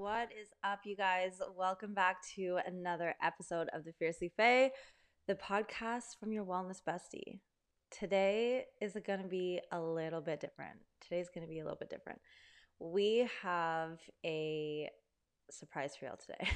What 0.00 0.30
is 0.32 0.48
up, 0.64 0.80
you 0.84 0.96
guys? 0.96 1.42
Welcome 1.54 1.92
back 1.92 2.26
to 2.34 2.56
another 2.66 3.14
episode 3.22 3.68
of 3.74 3.84
the 3.84 3.92
Fiercely 3.92 4.32
Fae, 4.34 4.70
the 5.28 5.34
podcast 5.34 6.18
from 6.18 6.32
your 6.32 6.42
wellness 6.42 6.80
bestie. 6.82 7.40
Today 7.90 8.64
is 8.80 8.96
going 9.06 9.20
to 9.20 9.28
be 9.28 9.60
a 9.70 9.78
little 9.78 10.22
bit 10.22 10.40
different. 10.40 10.78
Today's 11.02 11.28
going 11.28 11.46
to 11.46 11.52
be 11.52 11.58
a 11.58 11.64
little 11.64 11.76
bit 11.78 11.90
different. 11.90 12.18
We 12.78 13.28
have 13.42 14.00
a 14.24 14.88
surprise 15.50 15.96
for 15.96 16.06
y'all 16.06 16.16
today. 16.16 16.50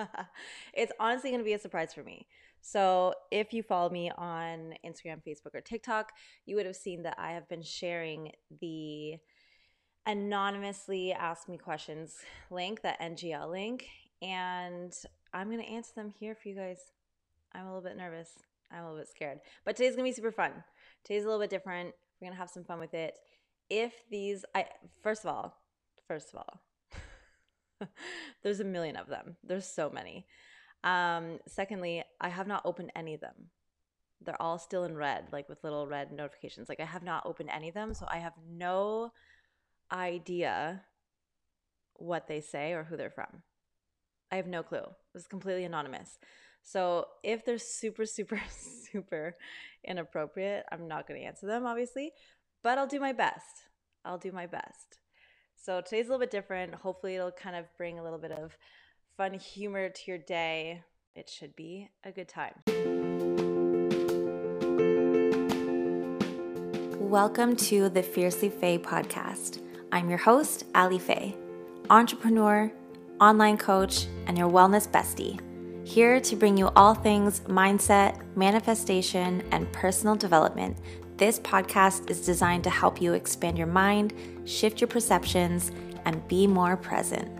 it's 0.74 0.92
honestly 0.98 1.30
going 1.30 1.40
to 1.40 1.44
be 1.44 1.52
a 1.52 1.60
surprise 1.60 1.94
for 1.94 2.02
me. 2.02 2.26
So, 2.60 3.14
if 3.30 3.52
you 3.52 3.62
follow 3.62 3.88
me 3.88 4.10
on 4.18 4.74
Instagram, 4.84 5.22
Facebook, 5.24 5.54
or 5.54 5.60
TikTok, 5.60 6.10
you 6.44 6.56
would 6.56 6.66
have 6.66 6.74
seen 6.74 7.04
that 7.04 7.14
I 7.20 7.34
have 7.34 7.48
been 7.48 7.62
sharing 7.62 8.32
the 8.60 9.18
anonymously 10.08 11.12
ask 11.12 11.48
me 11.48 11.58
questions 11.58 12.16
link, 12.50 12.80
that 12.80 13.00
NGL 13.00 13.50
link, 13.50 13.86
and 14.22 14.92
I'm 15.34 15.50
going 15.50 15.62
to 15.62 15.70
answer 15.70 15.92
them 15.94 16.12
here 16.18 16.34
for 16.34 16.48
you 16.48 16.56
guys. 16.56 16.78
I'm 17.52 17.66
a 17.66 17.68
little 17.68 17.82
bit 17.82 17.96
nervous. 17.96 18.30
I'm 18.72 18.80
a 18.80 18.86
little 18.86 18.98
bit 18.98 19.08
scared. 19.08 19.40
But 19.64 19.76
today's 19.76 19.94
going 19.94 20.06
to 20.06 20.10
be 20.10 20.14
super 20.14 20.32
fun. 20.32 20.52
Today's 21.04 21.24
a 21.24 21.26
little 21.26 21.40
bit 21.40 21.50
different. 21.50 21.94
We're 22.20 22.26
going 22.26 22.34
to 22.34 22.40
have 22.40 22.50
some 22.50 22.64
fun 22.64 22.80
with 22.80 22.94
it. 22.94 23.18
If 23.70 23.92
these 24.10 24.46
I 24.54 24.64
first 25.02 25.24
of 25.24 25.30
all, 25.30 25.54
first 26.06 26.32
of 26.32 26.38
all, 26.38 26.60
there's 28.42 28.60
a 28.60 28.64
million 28.64 28.96
of 28.96 29.08
them. 29.08 29.36
There's 29.44 29.66
so 29.66 29.90
many. 29.90 30.26
Um, 30.84 31.38
secondly, 31.46 32.02
I 32.18 32.30
have 32.30 32.46
not 32.46 32.62
opened 32.64 32.92
any 32.96 33.12
of 33.12 33.20
them. 33.20 33.50
They're 34.22 34.40
all 34.40 34.58
still 34.58 34.84
in 34.84 34.96
red, 34.96 35.26
like 35.32 35.50
with 35.50 35.62
little 35.62 35.86
red 35.86 36.12
notifications. 36.12 36.70
Like 36.70 36.80
I 36.80 36.86
have 36.86 37.02
not 37.02 37.26
opened 37.26 37.50
any 37.52 37.68
of 37.68 37.74
them, 37.74 37.92
so 37.92 38.06
I 38.08 38.18
have 38.18 38.32
no 38.50 39.12
idea 39.92 40.82
what 41.94 42.28
they 42.28 42.40
say 42.40 42.72
or 42.72 42.84
who 42.84 42.96
they're 42.96 43.10
from. 43.10 43.42
I 44.30 44.36
have 44.36 44.46
no 44.46 44.62
clue. 44.62 44.84
It's 45.14 45.26
completely 45.26 45.64
anonymous. 45.64 46.18
So 46.62 47.06
if 47.22 47.44
they're 47.44 47.58
super, 47.58 48.04
super, 48.04 48.40
super 48.92 49.34
inappropriate, 49.84 50.64
I'm 50.70 50.86
not 50.86 51.08
going 51.08 51.20
to 51.20 51.26
answer 51.26 51.46
them, 51.46 51.66
obviously, 51.66 52.12
but 52.62 52.78
I'll 52.78 52.86
do 52.86 53.00
my 53.00 53.12
best. 53.12 53.64
I'll 54.04 54.18
do 54.18 54.32
my 54.32 54.46
best. 54.46 54.98
So 55.56 55.80
today's 55.80 56.06
a 56.06 56.10
little 56.10 56.20
bit 56.20 56.30
different. 56.30 56.74
Hopefully, 56.74 57.16
it'll 57.16 57.32
kind 57.32 57.56
of 57.56 57.64
bring 57.76 57.98
a 57.98 58.02
little 58.02 58.18
bit 58.18 58.32
of 58.32 58.56
fun 59.16 59.34
humor 59.34 59.88
to 59.88 60.00
your 60.06 60.18
day. 60.18 60.82
It 61.16 61.28
should 61.28 61.56
be 61.56 61.88
a 62.04 62.12
good 62.12 62.28
time. 62.28 62.54
Welcome 67.00 67.56
to 67.56 67.88
the 67.88 68.02
Fiercely 68.02 68.50
Fae 68.50 68.78
podcast. 68.78 69.67
I'm 69.90 70.10
your 70.10 70.18
host, 70.18 70.64
Ali 70.74 70.98
Fae, 70.98 71.34
entrepreneur, 71.88 72.70
online 73.22 73.56
coach, 73.56 74.06
and 74.26 74.36
your 74.36 74.50
wellness 74.50 74.86
bestie. 74.86 75.40
Here 75.88 76.20
to 76.20 76.36
bring 76.36 76.58
you 76.58 76.68
all 76.76 76.92
things 76.94 77.40
mindset, 77.48 78.20
manifestation, 78.36 79.42
and 79.50 79.72
personal 79.72 80.14
development. 80.14 80.76
This 81.16 81.40
podcast 81.40 82.10
is 82.10 82.26
designed 82.26 82.64
to 82.64 82.70
help 82.70 83.00
you 83.00 83.14
expand 83.14 83.56
your 83.56 83.66
mind, 83.66 84.12
shift 84.44 84.82
your 84.82 84.88
perceptions, 84.88 85.72
and 86.04 86.26
be 86.28 86.46
more 86.46 86.76
present. 86.76 87.30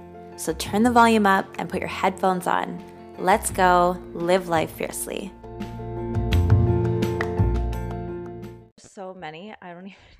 So 0.40 0.54
turn 0.54 0.82
the 0.82 0.90
volume 0.90 1.26
up 1.26 1.46
and 1.58 1.68
put 1.68 1.80
your 1.80 1.88
headphones 1.88 2.46
on. 2.46 2.82
Let's 3.18 3.50
go 3.50 4.02
live 4.14 4.48
life 4.48 4.70
fiercely. 4.70 5.32
So 8.78 9.12
many, 9.12 9.54
I 9.60 9.74
don't 9.74 9.86
even. 9.86 10.17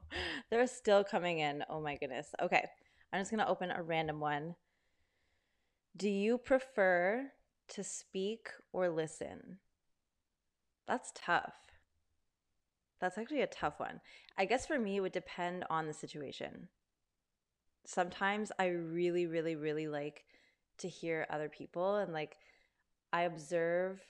They're 0.50 0.66
still 0.66 1.04
coming 1.04 1.38
in. 1.38 1.64
Oh 1.68 1.80
my 1.80 1.96
goodness. 1.96 2.28
Okay. 2.42 2.64
I'm 3.12 3.20
just 3.20 3.30
going 3.30 3.44
to 3.44 3.48
open 3.48 3.70
a 3.70 3.82
random 3.82 4.20
one. 4.20 4.56
Do 5.96 6.08
you 6.08 6.38
prefer 6.38 7.32
to 7.68 7.84
speak 7.84 8.48
or 8.72 8.88
listen? 8.88 9.58
That's 10.86 11.12
tough. 11.14 11.54
That's 13.00 13.18
actually 13.18 13.42
a 13.42 13.46
tough 13.46 13.78
one. 13.78 14.00
I 14.38 14.44
guess 14.44 14.66
for 14.66 14.78
me, 14.78 14.96
it 14.96 15.00
would 15.00 15.12
depend 15.12 15.64
on 15.70 15.86
the 15.86 15.92
situation. 15.92 16.68
Sometimes 17.84 18.50
I 18.58 18.66
really, 18.68 19.26
really, 19.26 19.56
really 19.56 19.88
like 19.88 20.24
to 20.78 20.88
hear 20.88 21.26
other 21.30 21.48
people 21.48 21.96
and 21.96 22.12
like 22.12 22.36
I 23.12 23.22
observe 23.22 24.00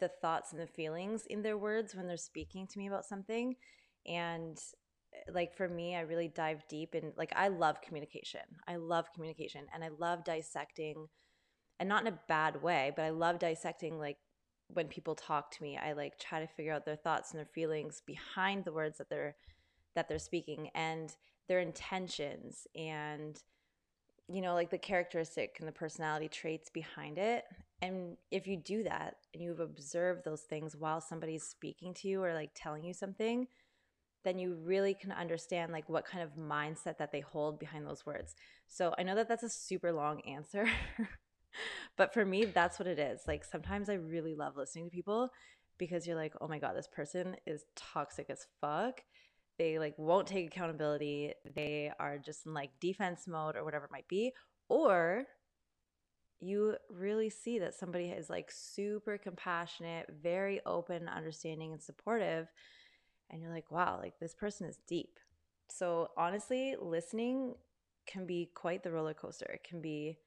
the 0.00 0.08
thoughts 0.08 0.52
and 0.52 0.60
the 0.60 0.66
feelings 0.66 1.26
in 1.26 1.42
their 1.42 1.56
words 1.56 1.94
when 1.94 2.06
they're 2.06 2.16
speaking 2.16 2.66
to 2.66 2.78
me 2.78 2.88
about 2.88 3.04
something. 3.04 3.56
And 4.06 4.58
like 5.32 5.56
for 5.56 5.68
me, 5.68 5.96
I 5.96 6.00
really 6.00 6.28
dive 6.28 6.62
deep 6.68 6.94
in 6.94 7.12
like 7.16 7.32
I 7.36 7.48
love 7.48 7.80
communication. 7.82 8.40
I 8.66 8.76
love 8.76 9.12
communication 9.14 9.66
and 9.74 9.82
I 9.82 9.88
love 9.98 10.24
dissecting 10.24 11.08
and 11.78 11.88
not 11.88 12.06
in 12.06 12.12
a 12.12 12.18
bad 12.28 12.62
way, 12.62 12.92
but 12.96 13.04
I 13.04 13.10
love 13.10 13.38
dissecting 13.38 13.98
like 13.98 14.16
when 14.68 14.88
people 14.88 15.14
talk 15.14 15.50
to 15.52 15.62
me, 15.62 15.76
I 15.76 15.92
like 15.92 16.18
try 16.18 16.40
to 16.40 16.46
figure 16.46 16.72
out 16.72 16.84
their 16.84 16.96
thoughts 16.96 17.30
and 17.30 17.38
their 17.38 17.46
feelings 17.46 18.02
behind 18.04 18.64
the 18.64 18.72
words 18.72 18.98
that 18.98 19.08
they're 19.08 19.36
that 19.94 20.08
they're 20.08 20.18
speaking 20.18 20.68
and 20.74 21.14
their 21.48 21.60
intentions 21.60 22.66
and 22.76 23.42
you 24.28 24.42
know 24.42 24.54
like 24.54 24.70
the 24.70 24.78
characteristic 24.78 25.56
and 25.58 25.66
the 25.66 25.72
personality 25.72 26.28
traits 26.28 26.68
behind 26.70 27.18
it 27.18 27.44
and 27.82 28.16
if 28.30 28.46
you 28.46 28.56
do 28.56 28.82
that 28.82 29.14
and 29.32 29.42
you've 29.42 29.60
observed 29.60 30.24
those 30.24 30.42
things 30.42 30.76
while 30.76 31.00
somebody's 31.00 31.44
speaking 31.44 31.94
to 31.94 32.08
you 32.08 32.22
or 32.22 32.34
like 32.34 32.50
telling 32.54 32.84
you 32.84 32.92
something 32.92 33.46
then 34.26 34.40
you 34.40 34.56
really 34.64 34.92
can 34.92 35.12
understand 35.12 35.70
like 35.70 35.88
what 35.88 36.04
kind 36.04 36.24
of 36.24 36.34
mindset 36.34 36.98
that 36.98 37.12
they 37.12 37.20
hold 37.20 37.60
behind 37.60 37.86
those 37.86 38.04
words. 38.04 38.34
So 38.66 38.92
I 38.98 39.04
know 39.04 39.14
that 39.14 39.28
that's 39.28 39.44
a 39.44 39.48
super 39.48 39.92
long 39.92 40.20
answer, 40.22 40.68
but 41.96 42.12
for 42.12 42.24
me 42.24 42.44
that's 42.44 42.80
what 42.80 42.88
it 42.88 42.98
is. 42.98 43.20
Like 43.28 43.44
sometimes 43.44 43.88
I 43.88 43.94
really 43.94 44.34
love 44.34 44.56
listening 44.56 44.86
to 44.86 44.90
people 44.90 45.30
because 45.78 46.08
you're 46.08 46.16
like, 46.16 46.34
"Oh 46.40 46.48
my 46.48 46.58
god, 46.58 46.74
this 46.74 46.88
person 46.88 47.36
is 47.46 47.66
toxic 47.76 48.26
as 48.28 48.48
fuck." 48.60 49.00
They 49.58 49.78
like 49.78 49.94
won't 49.96 50.26
take 50.26 50.48
accountability. 50.48 51.32
They 51.54 51.92
are 52.00 52.18
just 52.18 52.46
in 52.46 52.52
like 52.52 52.70
defense 52.80 53.28
mode 53.28 53.54
or 53.54 53.64
whatever 53.64 53.84
it 53.84 53.92
might 53.92 54.08
be. 54.08 54.32
Or 54.68 55.24
you 56.40 56.74
really 56.90 57.30
see 57.30 57.60
that 57.60 57.76
somebody 57.76 58.06
is 58.06 58.28
like 58.28 58.50
super 58.50 59.18
compassionate, 59.18 60.06
very 60.20 60.60
open, 60.66 61.08
understanding, 61.08 61.72
and 61.72 61.80
supportive 61.80 62.48
and 63.30 63.40
you're 63.42 63.52
like, 63.52 63.70
wow, 63.70 63.98
like 64.00 64.18
this 64.20 64.34
person 64.34 64.66
is 64.66 64.78
deep. 64.86 65.18
So 65.68 66.10
honestly, 66.16 66.76
listening 66.80 67.54
can 68.06 68.26
be 68.26 68.50
quite 68.54 68.82
the 68.82 68.92
roller 68.92 69.14
coaster. 69.14 69.46
It 69.52 69.64
can 69.64 69.80
be 69.80 70.18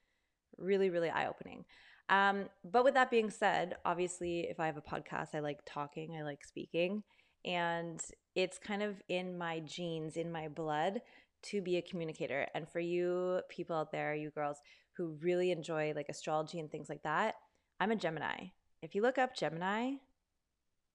really, 0.58 0.90
really 0.90 1.10
eye 1.10 1.28
opening. 1.28 1.66
Um, 2.10 2.46
but 2.64 2.84
with 2.84 2.96
that 2.96 3.12
being 3.12 3.30
said, 3.30 3.78
obviously, 3.86 4.42
if 4.50 4.60
I 4.60 4.66
have 4.66 4.78
a 4.78 4.82
podcast, 4.82 5.36
I 5.36 5.40
like 5.40 5.60
talking, 5.66 6.18
I 6.18 6.24
like 6.24 6.44
speaking, 6.44 7.04
and 7.46 8.02
it's 8.36 8.58
kind 8.58 8.82
of 8.82 9.02
in 9.08 9.38
my 9.38 9.60
genes, 9.60 10.18
in 10.18 10.32
my 10.32 10.48
blood 10.48 11.02
to 11.44 11.62
be 11.62 11.78
a 11.78 11.82
communicator. 11.82 12.48
And 12.54 12.68
for 12.68 12.80
you 12.80 13.42
people 13.50 13.76
out 13.76 13.92
there, 13.92 14.16
you 14.16 14.32
girls 14.32 14.58
who 14.98 15.18
really 15.22 15.52
enjoy 15.52 15.94
like 15.96 16.10
astrology 16.10 16.60
and 16.60 16.70
things 16.70 16.90
like 16.90 17.04
that, 17.04 17.36
I'm 17.80 17.92
a 17.92 17.96
Gemini. 17.96 18.48
If 18.82 18.96
you 18.96 19.02
look 19.02 19.18
up 19.18 19.36
Gemini, 19.36 19.94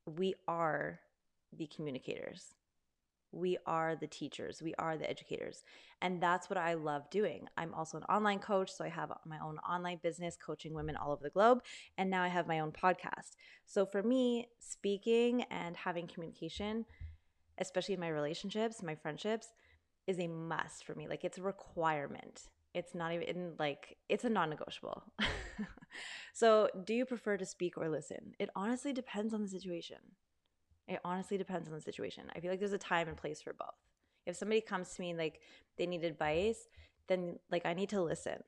we 0.06 0.34
are 0.47 1.00
the 1.56 1.66
communicators. 1.66 2.54
We 3.34 3.59
are 3.66 3.97
the 3.97 4.06
teachers. 4.06 4.62
We 4.62 4.75
are 4.75 4.97
the 4.97 5.10
educators. 5.10 5.65
And 6.00 6.22
that's 6.22 6.48
what 6.48 6.56
I 6.56 6.75
love 6.75 7.10
doing. 7.10 7.48
I'm 7.56 7.75
also 7.75 7.97
an 7.97 8.04
online 8.04 8.38
coach. 8.38 8.70
So 8.70 8.84
I 8.84 8.88
have 8.88 9.12
my 9.26 9.38
own 9.44 9.59
online 9.59 9.98
business 10.03 10.37
coaching 10.37 10.72
women 10.72 10.97
all 10.97 11.12
over 11.12 11.22
the 11.22 11.31
globe. 11.31 11.59
And 11.98 12.10
now 12.10 12.22
I 12.22 12.28
have 12.28 12.47
my 12.47 12.60
own 12.60 12.70
podcast. 12.70 13.34
So 13.66 13.87
for 13.87 14.03
me, 14.03 14.48
speaking 14.60 15.42
and 15.50 15.76
having 15.76 16.06
communication, 16.06 16.84
especially 17.59 17.94
in 17.94 18.00
my 18.00 18.09
relationships, 18.09 18.82
my 18.82 18.94
friendships, 18.94 19.48
is 20.06 20.21
a 20.21 20.28
must 20.28 20.84
for 20.84 20.94
me. 20.94 21.09
Like 21.09 21.25
it's 21.25 21.38
a 21.38 21.42
requirement. 21.42 22.42
It's 22.72 22.94
not 22.94 23.12
even 23.12 23.54
like, 23.59 23.97
it's 24.09 24.25
a 24.25 24.28
non 24.28 24.50
negotiable. 24.50 25.04
so, 26.34 26.68
do 26.84 26.92
you 26.92 27.07
prefer 27.07 27.36
to 27.36 27.47
speak 27.47 27.78
or 27.78 27.89
listen? 27.89 28.34
It 28.41 28.50
honestly 28.57 28.92
depends 28.92 29.33
on 29.33 29.42
the 29.42 29.48
situation. 29.48 29.98
It 30.86 31.01
honestly 31.04 31.39
depends 31.39 31.69
on 31.69 31.75
the 31.75 31.81
situation. 31.81 32.25
I 32.34 32.41
feel 32.41 32.51
like 32.51 32.60
there's 32.60 32.72
a 32.72 32.78
time 32.78 33.09
and 33.09 33.16
place 33.16 33.41
for 33.41 33.53
both. 33.53 33.69
If 34.27 34.36
somebody 34.36 34.60
comes 34.60 34.91
to 34.91 35.01
me 35.01 35.15
like 35.15 35.41
they 35.78 35.86
need 35.86 36.04
advice, 36.04 36.69
then 37.09 37.39
like 37.51 37.66
I 37.66 37.75
need 37.75 37.89
to 37.91 38.03
listen. 38.03 38.42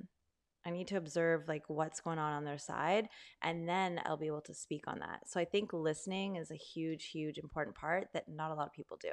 I 0.65 0.71
need 0.71 0.88
to 0.88 0.97
observe 0.97 1.47
like 1.47 1.62
what's 1.69 2.00
going 2.00 2.19
on 2.19 2.33
on 2.33 2.44
their 2.44 2.59
side 2.59 3.09
and 3.41 3.69
then 3.69 4.00
I'll 4.05 4.17
be 4.17 4.27
able 4.27 4.41
to 4.43 4.55
speak 4.55 4.85
on 4.88 4.99
that. 4.99 5.29
So 5.29 5.38
I 5.38 5.44
think 5.44 5.73
listening 5.73 6.37
is 6.37 6.50
a 6.50 6.56
huge 6.56 7.06
huge 7.06 7.38
important 7.38 7.77
part 7.77 8.09
that 8.15 8.29
not 8.29 8.50
a 8.50 8.55
lot 8.55 8.67
of 8.67 8.73
people 8.73 8.99
do. 9.00 9.12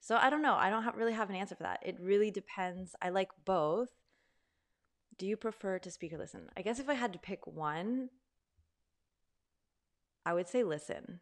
So 0.00 0.16
I 0.16 0.30
don't 0.30 0.42
know. 0.42 0.54
I 0.54 0.70
don't 0.70 0.84
have, 0.84 0.96
really 0.96 1.12
have 1.14 1.30
an 1.30 1.36
answer 1.36 1.56
for 1.56 1.64
that. 1.64 1.80
It 1.84 1.96
really 2.00 2.30
depends. 2.30 2.94
I 3.02 3.08
like 3.08 3.30
both. 3.44 3.88
Do 5.18 5.26
you 5.26 5.36
prefer 5.36 5.78
to 5.80 5.90
speak 5.90 6.12
or 6.12 6.18
listen? 6.18 6.48
I 6.56 6.62
guess 6.62 6.78
if 6.78 6.88
I 6.88 6.94
had 6.94 7.12
to 7.14 7.18
pick 7.18 7.46
one, 7.46 8.10
I 10.24 10.34
would 10.34 10.46
say 10.46 10.62
listen 10.62 11.20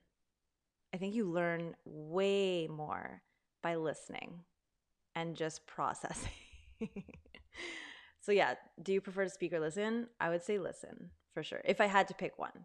I 0.95 0.97
think 0.97 1.15
you 1.15 1.27
learn 1.27 1.75
way 1.85 2.69
more 2.69 3.21
by 3.63 3.75
listening 3.75 4.45
and 5.15 5.37
just 5.37 5.67
processing. 5.67 6.31
So 8.25 8.33
yeah, 8.33 8.55
do 8.83 8.95
you 8.95 9.03
prefer 9.03 9.25
to 9.25 9.31
speak 9.31 9.53
or 9.53 9.61
listen? 9.61 10.07
I 10.19 10.31
would 10.31 10.43
say 10.43 10.59
listen 10.59 11.11
for 11.35 11.43
sure. 11.43 11.61
If 11.63 11.79
I 11.79 11.85
had 11.85 12.09
to 12.09 12.15
pick 12.15 12.39
one, 12.39 12.65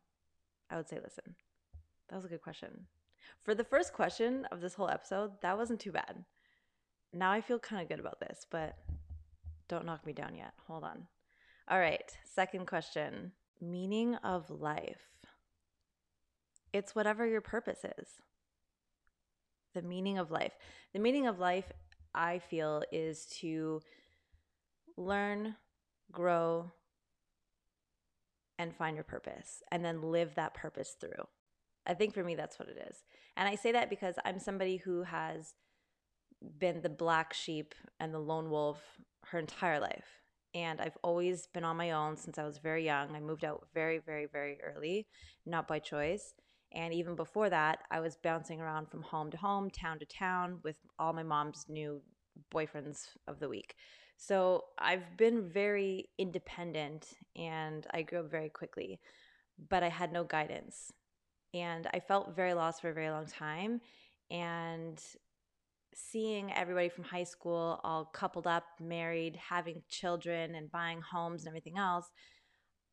I 0.70 0.78
would 0.78 0.88
say 0.88 1.00
listen. 1.04 1.36
That 2.08 2.16
was 2.16 2.24
a 2.24 2.30
good 2.30 2.42
question. 2.42 2.86
For 3.44 3.54
the 3.54 3.66
first 3.66 3.92
question 3.92 4.46
of 4.54 4.62
this 4.62 4.74
whole 4.74 4.90
episode, 4.90 5.32
that 5.42 5.58
wasn't 5.58 5.82
too 5.82 5.92
bad. 5.92 6.24
Now 7.12 7.32
I 7.32 7.42
feel 7.42 7.60
kind 7.60 7.82
of 7.82 7.90
good 7.90 8.00
about 8.00 8.22
this, 8.22 8.46
but 8.50 8.78
don't 9.68 9.86
knock 9.86 10.06
me 10.06 10.14
down 10.14 10.34
yet. 10.34 10.54
Hold 10.66 10.86
on. 10.86 11.08
All 11.68 11.80
right, 11.80 12.10
second 12.24 12.66
question. 12.66 13.34
Meaning 13.60 14.16
of 14.16 14.50
life. 14.50 15.10
It's 16.74 16.96
whatever 16.96 17.26
your 17.26 17.42
purpose 17.42 17.86
is. 17.98 18.08
The 19.74 19.82
meaning 19.82 20.18
of 20.18 20.32
life. 20.32 20.54
The 20.94 21.00
meaning 21.00 21.28
of 21.28 21.40
life, 21.40 21.72
I 22.14 22.40
feel, 22.40 22.84
is 22.92 23.26
to 23.42 23.82
learn, 24.98 25.56
grow, 26.12 26.72
and 28.58 28.76
find 28.76 28.96
your 28.96 29.04
purpose, 29.06 29.64
and 29.72 29.86
then 29.86 30.02
live 30.02 30.36
that 30.36 30.54
purpose 30.54 30.96
through. 31.00 31.28
I 31.88 31.94
think 31.94 32.14
for 32.14 32.24
me, 32.24 32.36
that's 32.36 32.60
what 32.60 32.68
it 32.68 32.78
is. 32.90 33.04
And 33.38 33.48
I 33.48 33.56
say 33.56 33.72
that 33.72 33.90
because 33.90 34.16
I'm 34.26 34.40
somebody 34.40 34.78
who 34.78 35.04
has 35.04 35.56
been 36.60 36.82
the 36.82 36.90
black 36.90 37.34
sheep 37.34 37.74
and 38.00 38.14
the 38.14 38.20
lone 38.20 38.50
wolf 38.50 38.82
her 39.26 39.40
entire 39.40 39.80
life. 39.80 40.22
And 40.54 40.82
I've 40.82 40.98
always 41.04 41.48
been 41.48 41.64
on 41.64 41.78
my 41.78 41.92
own 41.92 42.18
since 42.18 42.38
I 42.38 42.44
was 42.44 42.58
very 42.58 42.84
young. 42.84 43.16
I 43.16 43.20
moved 43.20 43.46
out 43.46 43.68
very, 43.74 44.00
very, 44.00 44.26
very 44.26 44.58
early, 44.62 45.08
not 45.46 45.68
by 45.68 45.80
choice. 45.80 46.34
And 46.72 46.94
even 46.94 47.16
before 47.16 47.50
that, 47.50 47.80
I 47.90 48.00
was 48.00 48.18
bouncing 48.22 48.62
around 48.62 48.90
from 48.90 49.02
home 49.02 49.32
to 49.32 49.38
home, 49.38 49.70
town 49.70 50.00
to 50.00 50.06
town 50.06 50.60
with 50.64 50.78
all 51.00 51.14
my 51.14 51.24
mom's 51.24 51.66
new 51.68 52.02
boyfriends 52.54 53.08
of 53.28 53.40
the 53.40 53.50
week. 53.50 53.76
So 54.18 54.66
I've 54.78 55.18
been 55.18 55.50
very 55.50 56.10
independent 56.18 57.08
and 57.36 57.88
I 57.92 58.02
grew 58.02 58.20
up 58.20 58.30
very 58.30 58.50
quickly, 58.50 59.00
but 59.70 59.82
I 59.82 59.90
had 59.90 60.12
no 60.12 60.24
guidance. 60.24 60.92
And 61.54 61.88
I 61.94 62.00
felt 62.00 62.36
very 62.36 62.54
lost 62.54 62.82
for 62.82 62.90
a 62.90 62.94
very 62.94 63.10
long 63.10 63.26
time. 63.26 63.82
And 64.30 65.02
seeing 65.96 66.54
everybody 66.54 66.90
from 66.90 67.04
high 67.04 67.24
school 67.24 67.80
all 67.84 68.06
coupled 68.06 68.46
up, 68.46 68.66
married, 68.80 69.38
having 69.38 69.82
children, 69.90 70.54
and 70.54 70.72
buying 70.72 71.02
homes 71.02 71.42
and 71.42 71.48
everything 71.48 71.78
else, 71.78 72.12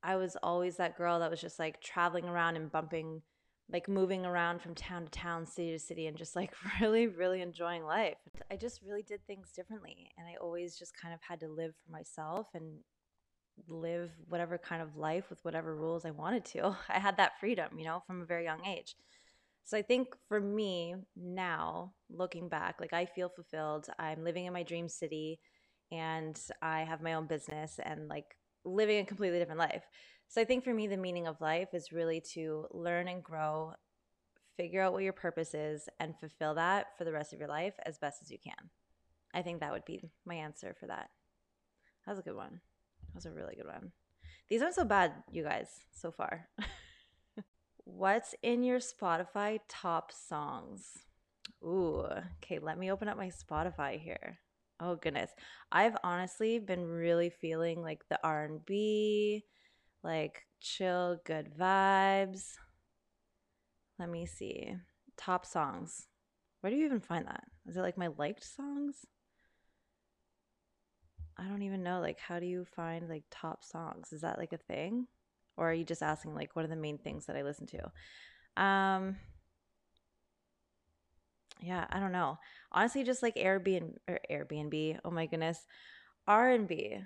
I 0.02 0.16
was 0.16 0.36
always 0.42 0.76
that 0.76 0.96
girl 0.96 1.18
that 1.18 1.30
was 1.30 1.40
just 1.40 1.58
like 1.58 1.82
traveling 1.82 2.24
around 2.24 2.56
and 2.56 2.70
bumping 2.70 3.22
like 3.70 3.88
moving 3.88 4.24
around 4.24 4.62
from 4.62 4.74
town 4.74 5.04
to 5.04 5.10
town, 5.10 5.44
city 5.46 5.72
to 5.72 5.78
city, 5.78 6.06
and 6.06 6.16
just 6.16 6.36
like 6.36 6.52
really, 6.80 7.06
really 7.06 7.42
enjoying 7.42 7.84
life. 7.84 8.16
I 8.50 8.56
just 8.56 8.80
really 8.82 9.02
did 9.02 9.26
things 9.26 9.50
differently. 9.54 10.10
And 10.16 10.26
I 10.26 10.36
always 10.40 10.78
just 10.78 10.96
kind 11.00 11.12
of 11.12 11.20
had 11.28 11.40
to 11.40 11.48
live 11.48 11.74
for 11.84 11.92
myself 11.92 12.48
and 12.54 12.78
live 13.68 14.10
whatever 14.28 14.58
kind 14.58 14.82
of 14.82 14.96
life 14.96 15.24
with 15.30 15.44
whatever 15.44 15.74
rules 15.74 16.04
I 16.04 16.10
wanted 16.10 16.44
to. 16.46 16.76
I 16.88 16.98
had 16.98 17.16
that 17.16 17.38
freedom, 17.40 17.78
you 17.78 17.84
know, 17.84 18.02
from 18.06 18.22
a 18.22 18.26
very 18.26 18.44
young 18.44 18.64
age. 18.64 18.94
So 19.64 19.76
I 19.76 19.82
think 19.82 20.08
for 20.28 20.40
me 20.40 20.94
now, 21.16 21.92
looking 22.08 22.48
back, 22.48 22.76
like 22.80 22.92
I 22.92 23.04
feel 23.04 23.28
fulfilled. 23.28 23.88
I'm 23.98 24.22
living 24.22 24.46
in 24.46 24.52
my 24.52 24.62
dream 24.62 24.88
city 24.88 25.40
and 25.90 26.40
I 26.62 26.80
have 26.80 27.02
my 27.02 27.14
own 27.14 27.26
business 27.26 27.80
and 27.82 28.08
like 28.08 28.36
living 28.64 28.98
a 29.00 29.04
completely 29.04 29.40
different 29.40 29.58
life. 29.58 29.82
So 30.28 30.40
I 30.40 30.44
think 30.44 30.64
for 30.64 30.74
me, 30.74 30.86
the 30.86 30.96
meaning 30.96 31.26
of 31.26 31.40
life 31.40 31.72
is 31.72 31.92
really 31.92 32.20
to 32.32 32.66
learn 32.72 33.08
and 33.08 33.22
grow, 33.22 33.74
figure 34.56 34.82
out 34.82 34.92
what 34.92 35.04
your 35.04 35.12
purpose 35.12 35.54
is, 35.54 35.88
and 36.00 36.18
fulfill 36.18 36.54
that 36.54 36.88
for 36.98 37.04
the 37.04 37.12
rest 37.12 37.32
of 37.32 37.38
your 37.38 37.48
life 37.48 37.74
as 37.84 37.98
best 37.98 38.22
as 38.22 38.30
you 38.30 38.38
can. 38.42 38.70
I 39.34 39.42
think 39.42 39.60
that 39.60 39.72
would 39.72 39.84
be 39.84 40.00
my 40.24 40.34
answer 40.34 40.74
for 40.78 40.86
that. 40.86 41.10
That 42.04 42.12
was 42.12 42.18
a 42.18 42.22
good 42.22 42.36
one. 42.36 42.60
That 43.08 43.14
was 43.14 43.26
a 43.26 43.32
really 43.32 43.56
good 43.56 43.66
one. 43.66 43.92
These 44.48 44.62
aren't 44.62 44.74
so 44.74 44.84
bad, 44.84 45.12
you 45.30 45.42
guys, 45.42 45.68
so 45.92 46.10
far. 46.10 46.48
What's 47.84 48.34
in 48.42 48.62
your 48.62 48.78
Spotify 48.78 49.60
top 49.68 50.12
songs? 50.12 50.98
Ooh, 51.62 52.04
okay, 52.42 52.58
let 52.58 52.78
me 52.78 52.90
open 52.90 53.08
up 53.08 53.16
my 53.16 53.30
Spotify 53.30 54.00
here. 54.00 54.38
Oh 54.80 54.96
goodness. 54.96 55.30
I've 55.72 55.96
honestly 56.04 56.58
been 56.58 56.86
really 56.86 57.30
feeling 57.30 57.82
like 57.82 58.02
the 58.08 58.18
R&B, 58.22 59.44
like 60.06 60.46
chill, 60.60 61.20
good 61.24 61.50
vibes. 61.58 62.54
Let 63.98 64.08
me 64.08 64.26
see. 64.26 64.74
Top 65.16 65.44
songs. 65.44 66.06
Where 66.60 66.70
do 66.70 66.76
you 66.76 66.86
even 66.86 67.00
find 67.00 67.26
that? 67.26 67.44
Is 67.66 67.76
it 67.76 67.82
like 67.82 67.98
my 67.98 68.08
liked 68.16 68.44
songs? 68.44 69.06
I 71.38 71.44
don't 71.44 71.62
even 71.62 71.82
know. 71.82 72.00
Like, 72.00 72.18
how 72.18 72.38
do 72.38 72.46
you 72.46 72.64
find 72.64 73.08
like 73.08 73.24
top 73.30 73.62
songs? 73.62 74.12
Is 74.12 74.22
that 74.22 74.38
like 74.38 74.52
a 74.52 74.58
thing? 74.58 75.06
Or 75.56 75.70
are 75.70 75.74
you 75.74 75.84
just 75.84 76.02
asking 76.02 76.34
like 76.34 76.54
what 76.54 76.64
are 76.64 76.68
the 76.68 76.76
main 76.76 76.98
things 76.98 77.26
that 77.26 77.36
I 77.36 77.42
listen 77.42 77.66
to? 77.66 78.62
Um, 78.62 79.16
yeah, 81.60 81.86
I 81.90 82.00
don't 82.00 82.12
know. 82.12 82.38
Honestly, 82.72 83.04
just 83.04 83.22
like 83.22 83.36
Airbnb 83.36 83.94
or 84.08 84.20
Airbnb. 84.30 84.98
Oh 85.04 85.10
my 85.10 85.26
goodness, 85.26 85.66
R 86.26 86.50
and 86.50 86.68
B. 86.68 86.98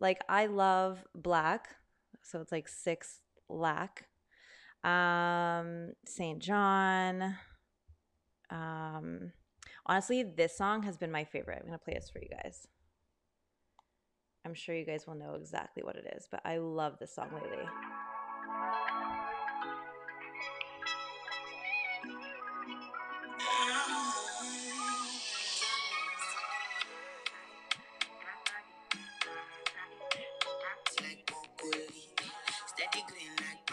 Like 0.00 0.20
I 0.28 0.46
love 0.46 1.02
Black 1.14 1.68
so 2.22 2.40
it's 2.40 2.52
like 2.52 2.68
six 2.68 3.20
lac. 3.48 4.06
Um, 4.84 5.92
St. 6.04 6.38
John. 6.38 7.36
Um, 8.50 9.32
honestly, 9.84 10.22
this 10.22 10.56
song 10.56 10.82
has 10.84 10.96
been 10.96 11.10
my 11.10 11.24
favorite. 11.24 11.58
I'm 11.60 11.66
gonna 11.66 11.78
play 11.78 11.94
this 11.94 12.10
for 12.10 12.20
you 12.20 12.28
guys. 12.28 12.68
I'm 14.44 14.54
sure 14.54 14.76
you 14.76 14.86
guys 14.86 15.06
will 15.06 15.16
know 15.16 15.34
exactly 15.34 15.82
what 15.82 15.96
it 15.96 16.12
is, 16.16 16.28
but 16.30 16.40
I 16.44 16.58
love 16.58 16.98
this 17.00 17.12
song 17.12 17.30
lately. 17.34 17.66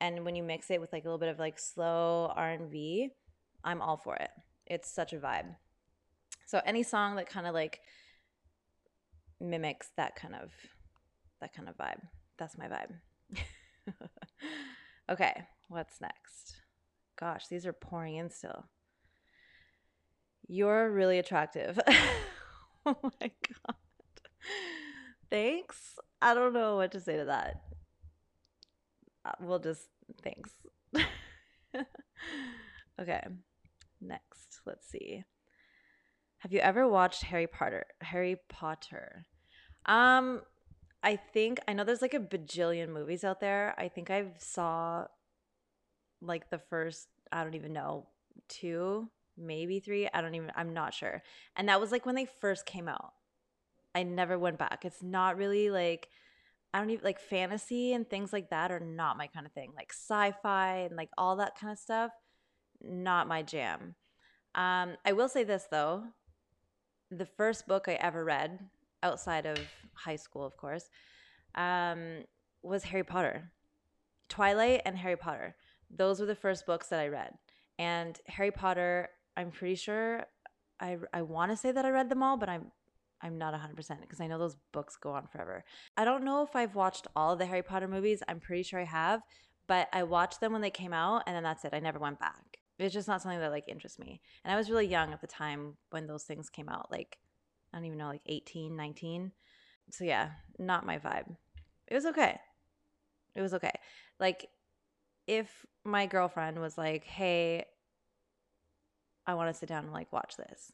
and 0.00 0.24
when 0.24 0.36
you 0.36 0.42
mix 0.42 0.70
it 0.70 0.80
with 0.80 0.92
like 0.92 1.04
a 1.04 1.06
little 1.06 1.18
bit 1.18 1.28
of 1.28 1.38
like 1.38 1.58
slow 1.58 2.32
R&B, 2.34 3.10
I'm 3.64 3.82
all 3.82 3.96
for 3.96 4.16
it. 4.16 4.30
It's 4.66 4.90
such 4.90 5.12
a 5.12 5.18
vibe. 5.18 5.54
So 6.46 6.60
any 6.64 6.82
song 6.82 7.16
that 7.16 7.28
kind 7.28 7.46
of 7.46 7.54
like 7.54 7.80
mimics 9.40 9.90
that 9.96 10.16
kind 10.16 10.34
of 10.34 10.52
that 11.40 11.52
kind 11.52 11.68
of 11.68 11.76
vibe. 11.76 12.00
That's 12.38 12.56
my 12.56 12.68
vibe. 12.68 12.92
Okay, 15.08 15.44
what's 15.68 16.00
next? 16.00 16.56
Gosh, 17.16 17.46
these 17.46 17.64
are 17.64 17.72
pouring 17.72 18.16
in 18.16 18.28
still. 18.28 18.64
You're 20.48 20.90
really 20.90 21.20
attractive. 21.20 21.78
oh 22.86 22.96
my 23.20 23.30
God. 23.48 23.76
Thanks. 25.30 25.96
I 26.20 26.34
don't 26.34 26.52
know 26.52 26.76
what 26.76 26.90
to 26.92 27.00
say 27.00 27.16
to 27.18 27.24
that. 27.26 27.62
Uh, 29.26 29.32
we'll 29.40 29.58
just, 29.58 29.88
thanks. 30.22 30.50
okay, 33.00 33.22
next, 34.00 34.60
let's 34.64 34.88
see. 34.88 35.24
Have 36.38 36.52
you 36.52 36.60
ever 36.60 36.86
watched 36.86 37.24
Harry 37.24 37.46
Potter? 37.46 37.86
Harry 38.02 38.36
Potter. 38.48 39.24
Um, 39.86 40.42
I 41.02 41.16
think 41.16 41.58
I 41.66 41.72
know 41.72 41.82
there's 41.82 42.02
like 42.02 42.14
a 42.14 42.20
bajillion 42.20 42.90
movies 42.90 43.24
out 43.24 43.40
there. 43.40 43.74
I 43.78 43.88
think 43.88 44.10
I 44.10 44.26
saw 44.38 45.06
like 46.20 46.50
the 46.50 46.58
first, 46.58 47.08
I 47.32 47.42
don't 47.42 47.54
even 47.54 47.72
know, 47.72 48.06
two, 48.48 49.08
maybe 49.36 49.80
three. 49.80 50.08
I 50.12 50.20
don't 50.20 50.34
even, 50.34 50.52
I'm 50.54 50.72
not 50.72 50.94
sure. 50.94 51.22
And 51.56 51.68
that 51.68 51.80
was 51.80 51.90
like 51.90 52.06
when 52.06 52.14
they 52.14 52.26
first 52.40 52.64
came 52.64 52.88
out. 52.88 53.12
I 53.94 54.02
never 54.02 54.38
went 54.38 54.58
back. 54.58 54.84
It's 54.84 55.02
not 55.02 55.36
really 55.36 55.70
like, 55.70 56.08
I 56.76 56.80
don't 56.80 56.90
even 56.90 57.04
like 57.04 57.18
fantasy 57.18 57.94
and 57.94 58.06
things 58.06 58.34
like 58.34 58.50
that 58.50 58.70
are 58.70 58.80
not 58.80 59.16
my 59.16 59.28
kind 59.28 59.46
of 59.46 59.52
thing. 59.52 59.72
Like 59.74 59.94
sci 59.94 60.34
fi 60.42 60.80
and 60.80 60.94
like 60.94 61.08
all 61.16 61.36
that 61.36 61.58
kind 61.58 61.72
of 61.72 61.78
stuff, 61.78 62.10
not 62.82 63.26
my 63.26 63.40
jam. 63.40 63.94
Um, 64.54 64.96
I 65.02 65.14
will 65.14 65.30
say 65.30 65.42
this 65.42 65.66
though 65.70 66.04
the 67.10 67.24
first 67.24 67.66
book 67.66 67.86
I 67.88 67.94
ever 67.94 68.22
read 68.22 68.58
outside 69.02 69.46
of 69.46 69.58
high 69.94 70.16
school, 70.16 70.44
of 70.44 70.54
course, 70.58 70.90
um, 71.54 72.24
was 72.62 72.84
Harry 72.84 73.04
Potter. 73.04 73.52
Twilight 74.28 74.82
and 74.84 74.98
Harry 74.98 75.16
Potter. 75.16 75.56
Those 75.88 76.20
were 76.20 76.26
the 76.26 76.34
first 76.34 76.66
books 76.66 76.88
that 76.88 77.00
I 77.00 77.08
read. 77.08 77.32
And 77.78 78.18
Harry 78.26 78.50
Potter, 78.50 79.08
I'm 79.34 79.50
pretty 79.50 79.76
sure 79.76 80.26
I 80.78 80.98
I 81.14 81.22
want 81.22 81.52
to 81.52 81.56
say 81.56 81.72
that 81.72 81.86
I 81.86 81.90
read 81.90 82.10
them 82.10 82.22
all, 82.22 82.36
but 82.36 82.50
I'm 82.50 82.70
I'm 83.22 83.38
not 83.38 83.54
100% 83.54 84.00
because 84.00 84.20
I 84.20 84.26
know 84.26 84.38
those 84.38 84.56
books 84.72 84.96
go 84.96 85.12
on 85.12 85.26
forever. 85.26 85.64
I 85.96 86.04
don't 86.04 86.24
know 86.24 86.42
if 86.42 86.54
I've 86.54 86.74
watched 86.74 87.06
all 87.16 87.32
of 87.32 87.38
the 87.38 87.46
Harry 87.46 87.62
Potter 87.62 87.88
movies. 87.88 88.22
I'm 88.28 88.40
pretty 88.40 88.62
sure 88.62 88.80
I 88.80 88.84
have, 88.84 89.22
but 89.66 89.88
I 89.92 90.02
watched 90.02 90.40
them 90.40 90.52
when 90.52 90.62
they 90.62 90.70
came 90.70 90.92
out 90.92 91.22
and 91.26 91.34
then 91.34 91.42
that's 91.42 91.64
it. 91.64 91.74
I 91.74 91.80
never 91.80 91.98
went 91.98 92.20
back. 92.20 92.58
It's 92.78 92.92
just 92.92 93.08
not 93.08 93.22
something 93.22 93.40
that 93.40 93.50
like 93.50 93.68
interests 93.68 93.98
me. 93.98 94.20
And 94.44 94.52
I 94.52 94.56
was 94.56 94.70
really 94.70 94.86
young 94.86 95.12
at 95.12 95.20
the 95.20 95.26
time 95.26 95.76
when 95.90 96.06
those 96.06 96.24
things 96.24 96.50
came 96.50 96.68
out, 96.68 96.90
like 96.90 97.18
I 97.72 97.78
don't 97.78 97.86
even 97.86 97.98
know, 97.98 98.08
like 98.08 98.22
18, 98.26 98.76
19. 98.76 99.32
So 99.90 100.04
yeah, 100.04 100.30
not 100.58 100.86
my 100.86 100.98
vibe. 100.98 101.36
It 101.88 101.94
was 101.94 102.06
okay. 102.06 102.38
It 103.34 103.40
was 103.40 103.54
okay. 103.54 103.72
Like 104.20 104.46
if 105.26 105.64
my 105.84 106.06
girlfriend 106.06 106.58
was 106.60 106.76
like, 106.76 107.04
"Hey, 107.04 107.64
I 109.26 109.34
want 109.34 109.52
to 109.52 109.58
sit 109.58 109.68
down 109.68 109.84
and 109.84 109.92
like 109.92 110.12
watch 110.12 110.36
this." 110.36 110.72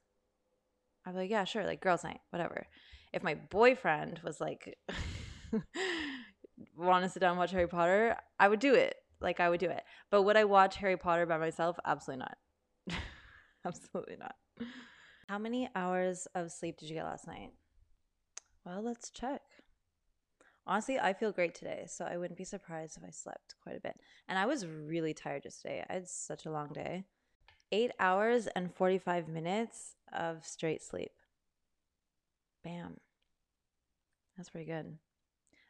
I'd 1.04 1.12
be 1.12 1.20
like, 1.20 1.30
"Yeah, 1.30 1.44
sure, 1.44 1.64
like 1.64 1.80
girls' 1.80 2.04
night, 2.04 2.20
whatever." 2.30 2.66
If 3.12 3.22
my 3.22 3.34
boyfriend 3.34 4.20
was 4.24 4.40
like, 4.40 4.78
"Want 6.76 7.04
to 7.04 7.08
sit 7.10 7.20
down 7.20 7.32
and 7.32 7.38
watch 7.38 7.50
Harry 7.52 7.68
Potter?" 7.68 8.16
I 8.38 8.48
would 8.48 8.60
do 8.60 8.74
it. 8.74 8.96
Like 9.20 9.40
I 9.40 9.48
would 9.50 9.60
do 9.60 9.70
it. 9.70 9.84
But 10.10 10.22
would 10.22 10.36
I 10.36 10.44
watch 10.44 10.76
Harry 10.76 10.96
Potter 10.96 11.26
by 11.26 11.38
myself? 11.38 11.78
Absolutely 11.84 12.24
not. 12.24 12.38
Absolutely 13.64 14.16
not. 14.16 14.34
How 15.28 15.38
many 15.38 15.68
hours 15.74 16.26
of 16.34 16.50
sleep 16.50 16.78
did 16.78 16.88
you 16.88 16.96
get 16.96 17.04
last 17.04 17.26
night? 17.26 17.52
Well, 18.64 18.82
let's 18.82 19.10
check. 19.10 19.42
Honestly, 20.66 20.98
I 20.98 21.12
feel 21.12 21.32
great 21.32 21.54
today, 21.54 21.86
so 21.88 22.04
I 22.04 22.16
wouldn't 22.16 22.38
be 22.38 22.44
surprised 22.44 22.96
if 22.96 23.04
I 23.04 23.10
slept 23.10 23.56
quite 23.62 23.76
a 23.76 23.80
bit. 23.80 23.98
And 24.28 24.38
I 24.38 24.46
was 24.46 24.66
really 24.66 25.12
tired 25.12 25.44
yesterday. 25.44 25.84
I 25.88 25.94
had 25.94 26.08
such 26.08 26.46
a 26.46 26.50
long 26.52 26.68
day. 26.72 27.04
Eight 27.72 27.90
hours 27.98 28.48
and 28.48 28.72
45 28.72 29.28
minutes 29.28 29.96
of 30.12 30.44
straight 30.44 30.82
sleep. 30.82 31.12
Bam. 32.62 32.98
That's 34.36 34.50
pretty 34.50 34.66
good. 34.66 34.98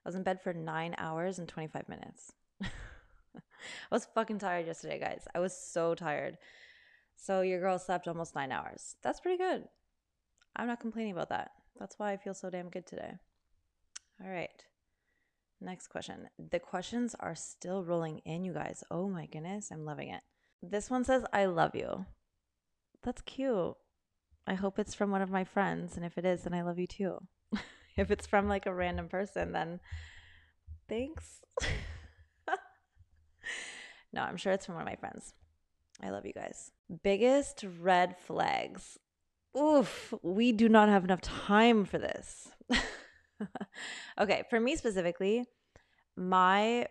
I 0.05 0.09
was 0.09 0.17
in 0.17 0.25
bed 0.25 0.43
for 0.43 0.53
nine 0.53 0.97
hours 0.99 1.39
and 1.39 1.49
25 1.49 1.89
minutes. 1.89 2.33
I 2.63 2.69
was 3.91 4.09
fucking 4.15 4.41
tired 4.41 4.67
yesterday, 4.67 4.99
guys. 4.99 5.29
I 5.33 5.39
was 5.39 5.57
so 5.57 5.95
tired. 5.95 6.39
So 7.15 7.43
your 7.43 7.61
girl 7.61 7.79
slept 7.79 8.09
almost 8.09 8.35
nine 8.35 8.51
hours. 8.51 8.97
That's 9.03 9.21
pretty 9.21 9.39
good. 9.39 9.69
I'm 10.57 10.67
not 10.67 10.81
complaining 10.81 11.13
about 11.13 11.29
that. 11.29 11.53
That's 11.79 11.99
why 11.99 12.13
I 12.13 12.17
feel 12.17 12.35
so 12.35 12.51
damn 12.51 12.69
good 12.69 12.87
today. 12.87 13.13
All 14.23 14.31
right. 14.31 14.65
Next 15.61 15.87
question. 15.87 16.29
The 16.51 16.59
questions 16.59 17.15
are 17.21 17.37
still 17.37 17.85
rolling 17.85 18.19
in, 18.25 18.45
you 18.45 18.53
guys. 18.53 18.83
Oh 18.91 19.09
my 19.09 19.27
goodness. 19.27 19.71
I'm 19.71 19.85
loving 19.85 20.09
it. 20.09 20.23
This 20.63 20.89
one 20.89 21.05
says, 21.05 21.25
I 21.33 21.47
love 21.47 21.75
you. 21.75 22.07
That's 23.03 23.21
cute. 23.23 23.75
I 24.47 24.55
hope 24.55 24.79
it's 24.79 24.95
from 24.95 25.11
one 25.11 25.23
of 25.23 25.31
my 25.31 25.45
friends. 25.45 25.97
And 25.97 26.05
if 26.05 26.17
it 26.17 26.25
is, 26.25 26.43
then 26.43 26.55
I 26.55 26.63
love 26.63 26.79
you 26.79 26.87
too. 26.87 27.19
if 27.97 28.11
it's 28.11 28.27
from 28.27 28.49
like 28.49 28.67
a 28.67 28.75
random 28.75 29.09
person, 29.09 29.53
then 29.53 29.81
thanks. 30.89 31.41
no, 34.13 34.23
I'm 34.23 34.37
sure 34.37 34.53
it's 34.53 34.67
from 34.67 34.77
one 34.77 34.83
of 34.83 34.89
my 34.89 34.97
friends. 34.97 35.35
I 36.03 36.11
love 36.11 36.27
you 36.27 36.33
guys. 36.33 36.71
Biggest 37.03 37.65
red 37.81 38.17
flags. 38.19 38.99
Oof, 39.59 40.15
we 40.23 40.53
do 40.53 40.69
not 40.69 40.89
have 40.89 41.05
enough 41.05 41.21
time 41.21 41.85
for 41.85 41.99
this. 41.99 42.49
okay, 44.21 44.45
for 44.49 44.59
me 44.59 44.77
specifically, 44.77 45.45
my 46.17 46.87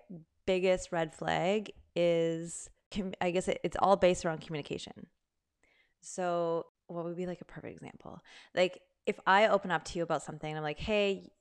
biggest 0.46 0.92
red 0.92 1.14
flag 1.14 1.72
is 1.96 2.70
I 3.22 3.32
guess 3.32 3.48
it's 3.48 3.78
all 3.80 3.96
based 3.96 4.26
around 4.26 4.42
communication. 4.42 5.08
So, 6.02 6.66
what 6.88 7.06
would 7.06 7.16
be 7.16 7.26
like 7.26 7.42
a 7.42 7.46
perfect 7.46 7.76
example? 7.76 8.22
Like 8.56 8.82
if 9.06 9.20
I 9.26 9.48
open 9.48 9.72
up 9.72 9.84
to 9.86 9.98
you 9.98 10.04
about 10.04 10.24
something, 10.24 10.56
I'm 10.56 10.64
like, 10.64 10.80
"Hey, 10.80 11.32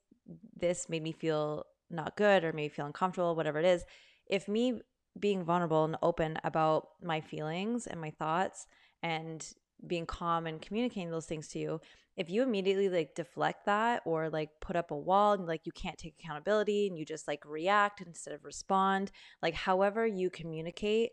this 0.55 0.89
made 0.89 1.03
me 1.03 1.11
feel 1.11 1.65
not 1.89 2.15
good 2.15 2.43
or 2.43 2.53
made 2.53 2.63
me 2.63 2.69
feel 2.69 2.85
uncomfortable, 2.85 3.35
whatever 3.35 3.59
it 3.59 3.65
is." 3.65 3.85
If 4.27 4.47
me 4.47 4.81
being 5.19 5.43
vulnerable 5.43 5.83
and 5.83 5.97
open 6.01 6.37
about 6.43 6.89
my 7.03 7.19
feelings 7.21 7.87
and 7.87 7.99
my 7.99 8.11
thoughts 8.11 8.65
and 9.03 9.45
being 9.85 10.05
calm 10.05 10.47
and 10.47 10.61
communicating 10.61 11.11
those 11.11 11.25
things 11.25 11.47
to 11.49 11.59
you 11.59 11.81
if 12.17 12.29
you 12.29 12.43
immediately 12.43 12.89
like 12.89 13.15
deflect 13.15 13.65
that 13.65 14.01
or 14.05 14.29
like 14.29 14.49
put 14.59 14.75
up 14.75 14.91
a 14.91 14.97
wall 14.97 15.33
and 15.33 15.47
like 15.47 15.65
you 15.65 15.71
can't 15.71 15.97
take 15.97 16.15
accountability 16.19 16.87
and 16.87 16.97
you 16.97 17.05
just 17.05 17.27
like 17.27 17.43
react 17.45 18.01
instead 18.01 18.33
of 18.33 18.43
respond 18.45 19.11
like 19.41 19.53
however 19.53 20.05
you 20.05 20.29
communicate 20.29 21.11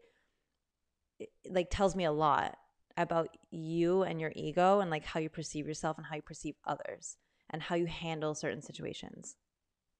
like 1.49 1.69
tells 1.71 1.97
me 1.97 2.05
a 2.05 2.13
lot 2.13 2.57
about 2.97 3.37
you 3.51 4.03
and 4.03 4.21
your 4.21 4.33
ego 4.35 4.81
and 4.81 4.91
like 4.91 5.05
how 5.05 5.21
you 5.21 5.29
perceive 5.29 5.67
yourself 5.67 5.97
and 5.97 6.07
how 6.07 6.17
you 6.17 6.23
perceive 6.23 6.57
others 6.67 7.17
and 7.51 7.63
how 7.63 7.75
you 7.75 7.87
handle 7.87 8.35
certain 8.35 8.63
situations 8.63 9.37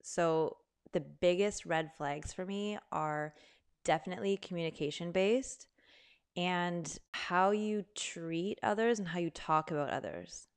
so 0.03 0.57
the 0.91 0.99
biggest 0.99 1.65
red 1.65 1.91
flags 1.97 2.33
for 2.33 2.45
me 2.45 2.77
are 2.91 3.33
definitely 3.83 4.37
communication 4.37 5.11
based 5.11 5.67
and 6.35 6.97
how 7.11 7.51
you 7.51 7.85
treat 7.95 8.59
others 8.63 8.99
and 8.99 9.07
how 9.07 9.19
you 9.19 9.29
talk 9.29 9.71
about 9.71 9.89
others. 9.89 10.47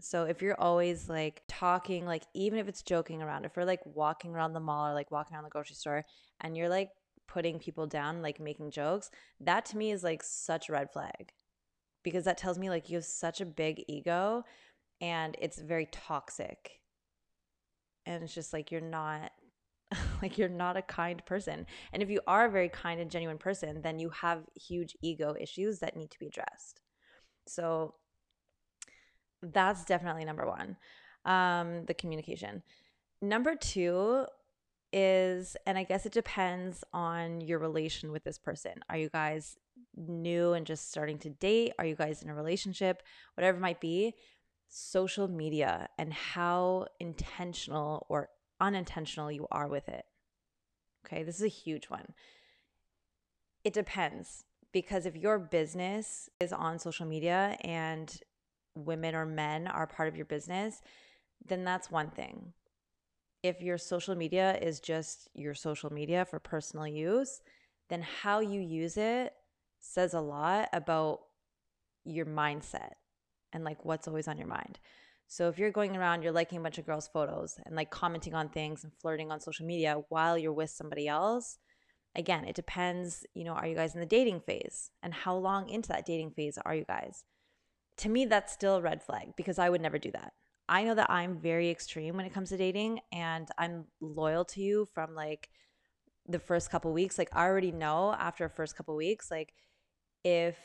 So 0.00 0.24
if 0.24 0.42
you're 0.42 0.60
always 0.60 1.08
like 1.08 1.42
talking, 1.48 2.06
like 2.06 2.24
even 2.34 2.58
if 2.58 2.68
it's 2.68 2.82
joking 2.82 3.22
around, 3.22 3.44
if 3.44 3.56
we're 3.56 3.64
like 3.64 3.80
walking 3.84 4.34
around 4.34 4.52
the 4.52 4.60
mall 4.60 4.88
or 4.88 4.94
like 4.94 5.10
walking 5.10 5.34
around 5.34 5.44
the 5.44 5.50
grocery 5.50 5.74
store 5.74 6.04
and 6.40 6.56
you're 6.56 6.68
like 6.68 6.90
putting 7.28 7.58
people 7.58 7.86
down, 7.86 8.22
like 8.22 8.40
making 8.40 8.70
jokes, 8.70 9.10
that 9.40 9.64
to 9.66 9.76
me 9.76 9.92
is 9.92 10.02
like 10.02 10.22
such 10.22 10.68
a 10.68 10.72
red 10.72 10.90
flag 10.90 11.32
because 12.02 12.24
that 12.24 12.38
tells 12.38 12.58
me 12.58 12.70
like 12.70 12.88
you 12.88 12.96
have 12.96 13.04
such 13.04 13.40
a 13.40 13.46
big 13.46 13.84
ego 13.86 14.42
and 15.00 15.36
it's 15.40 15.60
very 15.60 15.86
toxic. 15.92 16.80
And 18.06 18.24
it's 18.24 18.34
just 18.34 18.52
like 18.52 18.72
you're 18.72 18.80
not 18.80 19.30
like 20.22 20.38
you're 20.38 20.48
not 20.48 20.76
a 20.76 20.82
kind 20.82 21.24
person. 21.24 21.66
And 21.92 22.02
if 22.02 22.10
you 22.10 22.20
are 22.26 22.46
a 22.46 22.50
very 22.50 22.68
kind 22.68 23.00
and 23.00 23.10
genuine 23.10 23.38
person, 23.38 23.82
then 23.82 23.98
you 23.98 24.10
have 24.10 24.44
huge 24.54 24.96
ego 25.02 25.34
issues 25.38 25.78
that 25.80 25.96
need 25.96 26.10
to 26.10 26.18
be 26.18 26.26
addressed. 26.26 26.80
So 27.46 27.94
that's 29.42 29.84
definitely 29.84 30.24
number 30.24 30.46
one. 30.46 30.76
Um, 31.24 31.84
the 31.86 31.94
communication. 31.94 32.62
Number 33.20 33.54
two 33.54 34.26
is, 34.92 35.56
and 35.66 35.76
I 35.78 35.84
guess 35.84 36.06
it 36.06 36.12
depends 36.12 36.84
on 36.92 37.40
your 37.40 37.58
relation 37.58 38.12
with 38.12 38.24
this 38.24 38.38
person. 38.38 38.72
Are 38.88 38.96
you 38.96 39.08
guys 39.08 39.56
new 39.96 40.52
and 40.52 40.66
just 40.66 40.90
starting 40.90 41.18
to 41.18 41.30
date? 41.30 41.72
Are 41.78 41.84
you 41.84 41.94
guys 41.94 42.22
in 42.22 42.30
a 42.30 42.34
relationship? 42.34 43.02
Whatever 43.34 43.58
it 43.58 43.62
might 43.62 43.80
be, 43.80 44.14
social 44.68 45.28
media 45.28 45.88
and 45.98 46.12
how 46.12 46.86
intentional 47.00 48.06
or 48.08 48.28
unintentional 48.60 49.32
you 49.32 49.46
are 49.50 49.68
with 49.68 49.88
it. 49.88 50.04
Okay, 51.06 51.22
this 51.22 51.36
is 51.36 51.42
a 51.42 51.48
huge 51.48 51.86
one. 51.86 52.12
It 53.64 53.72
depends 53.72 54.44
because 54.72 55.06
if 55.06 55.16
your 55.16 55.38
business 55.38 56.28
is 56.40 56.52
on 56.52 56.78
social 56.78 57.06
media 57.06 57.56
and 57.62 58.20
women 58.74 59.14
or 59.14 59.26
men 59.26 59.66
are 59.66 59.86
part 59.86 60.08
of 60.08 60.16
your 60.16 60.26
business, 60.26 60.82
then 61.46 61.64
that's 61.64 61.90
one 61.90 62.10
thing. 62.10 62.52
If 63.48 63.62
your 63.62 63.78
social 63.78 64.14
media 64.14 64.58
is 64.60 64.78
just 64.78 65.28
your 65.34 65.54
social 65.54 65.90
media 65.90 66.26
for 66.26 66.38
personal 66.38 66.86
use, 66.86 67.40
then 67.88 68.02
how 68.02 68.40
you 68.40 68.60
use 68.60 68.98
it 68.98 69.32
says 69.80 70.12
a 70.12 70.20
lot 70.20 70.68
about 70.72 71.20
your 72.04 72.26
mindset 72.26 72.92
and 73.52 73.64
like 73.64 73.84
what's 73.86 74.06
always 74.06 74.28
on 74.28 74.36
your 74.36 74.46
mind. 74.46 74.78
So 75.26 75.48
if 75.48 75.58
you're 75.58 75.70
going 75.70 75.96
around, 75.96 76.22
you're 76.22 76.32
liking 76.32 76.58
a 76.58 76.62
bunch 76.62 76.76
of 76.76 76.84
girls' 76.84 77.08
photos 77.08 77.58
and 77.64 77.74
like 77.74 77.90
commenting 77.90 78.34
on 78.34 78.50
things 78.50 78.84
and 78.84 78.92
flirting 79.00 79.30
on 79.30 79.40
social 79.40 79.64
media 79.64 80.02
while 80.10 80.36
you're 80.36 80.52
with 80.52 80.70
somebody 80.70 81.08
else, 81.08 81.58
again, 82.14 82.44
it 82.44 82.56
depends, 82.56 83.24
you 83.34 83.44
know, 83.44 83.52
are 83.52 83.66
you 83.66 83.74
guys 83.74 83.94
in 83.94 84.00
the 84.00 84.06
dating 84.06 84.40
phase? 84.40 84.90
And 85.02 85.14
how 85.14 85.36
long 85.36 85.70
into 85.70 85.88
that 85.88 86.06
dating 86.06 86.32
phase 86.32 86.58
are 86.64 86.74
you 86.74 86.84
guys? 86.84 87.24
To 87.98 88.08
me, 88.10 88.26
that's 88.26 88.52
still 88.52 88.76
a 88.76 88.82
red 88.82 89.02
flag 89.02 89.28
because 89.36 89.58
I 89.58 89.70
would 89.70 89.80
never 89.80 89.98
do 89.98 90.10
that. 90.12 90.32
I 90.68 90.84
know 90.84 90.94
that 90.94 91.10
I'm 91.10 91.38
very 91.38 91.70
extreme 91.70 92.16
when 92.16 92.26
it 92.26 92.34
comes 92.34 92.50
to 92.50 92.56
dating 92.56 93.00
and 93.12 93.48
I'm 93.56 93.86
loyal 94.00 94.44
to 94.46 94.60
you 94.60 94.86
from 94.92 95.14
like 95.14 95.48
the 96.26 96.38
first 96.38 96.70
couple 96.70 96.92
weeks. 96.92 97.18
Like 97.18 97.30
I 97.32 97.46
already 97.46 97.72
know 97.72 98.14
after 98.18 98.44
a 98.44 98.50
first 98.50 98.76
couple 98.76 98.94
weeks, 98.94 99.30
like 99.30 99.54
if 100.24 100.56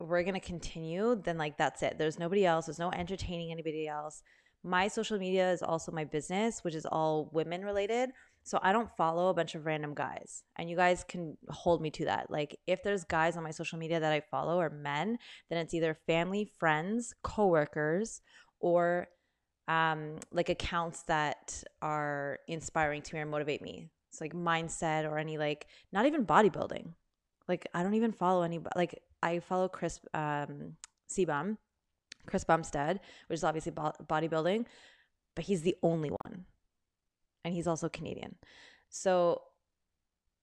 we're 0.00 0.24
to 0.24 0.40
continue, 0.40 1.20
then 1.22 1.38
like 1.38 1.56
that's 1.56 1.82
it. 1.82 1.98
There's 1.98 2.18
nobody 2.18 2.44
else. 2.44 2.66
There's 2.66 2.78
no 2.78 2.90
entertaining 2.90 3.52
anybody 3.52 3.86
else. 3.86 4.22
My 4.64 4.88
social 4.88 5.18
media 5.18 5.50
is 5.52 5.62
also 5.62 5.92
my 5.92 6.04
business, 6.04 6.62
which 6.62 6.74
is 6.74 6.86
all 6.86 7.30
women 7.32 7.64
related. 7.64 8.10
So 8.44 8.58
I 8.62 8.72
don't 8.72 8.90
follow 8.96 9.28
a 9.28 9.34
bunch 9.34 9.54
of 9.54 9.66
random 9.66 9.94
guys. 9.94 10.42
And 10.56 10.68
you 10.68 10.76
guys 10.76 11.04
can 11.06 11.36
hold 11.48 11.80
me 11.80 11.90
to 11.90 12.04
that. 12.06 12.30
Like 12.30 12.58
if 12.66 12.82
there's 12.82 13.04
guys 13.04 13.36
on 13.36 13.44
my 13.44 13.52
social 13.52 13.78
media 13.78 14.00
that 14.00 14.12
I 14.12 14.20
follow 14.20 14.58
or 14.60 14.70
men, 14.70 15.18
then 15.48 15.58
it's 15.58 15.74
either 15.74 15.96
family, 16.06 16.50
friends, 16.58 17.14
coworkers, 17.22 18.20
or 18.62 19.08
um, 19.68 20.16
like 20.32 20.48
accounts 20.48 21.02
that 21.04 21.62
are 21.82 22.38
inspiring 22.48 23.02
to 23.02 23.14
me 23.14 23.20
or 23.20 23.26
motivate 23.26 23.60
me. 23.60 23.88
It's 24.10 24.20
like 24.20 24.34
mindset 24.34 25.04
or 25.04 25.18
any 25.18 25.38
like 25.38 25.66
not 25.92 26.06
even 26.06 26.24
bodybuilding. 26.26 26.94
Like 27.48 27.66
I 27.74 27.82
don't 27.82 27.94
even 27.94 28.12
follow 28.12 28.42
any 28.42 28.60
like 28.76 29.02
I 29.22 29.38
follow 29.40 29.68
Chris 29.68 30.00
um 30.14 30.76
CBum, 31.10 31.56
Chris 32.26 32.44
Bumstead, 32.44 33.00
which 33.26 33.38
is 33.38 33.44
obviously 33.44 33.72
bodybuilding, 33.72 34.66
but 35.34 35.44
he's 35.44 35.62
the 35.62 35.76
only 35.82 36.10
one. 36.10 36.44
And 37.44 37.54
he's 37.54 37.66
also 37.66 37.88
Canadian. 37.88 38.36
So 38.88 39.42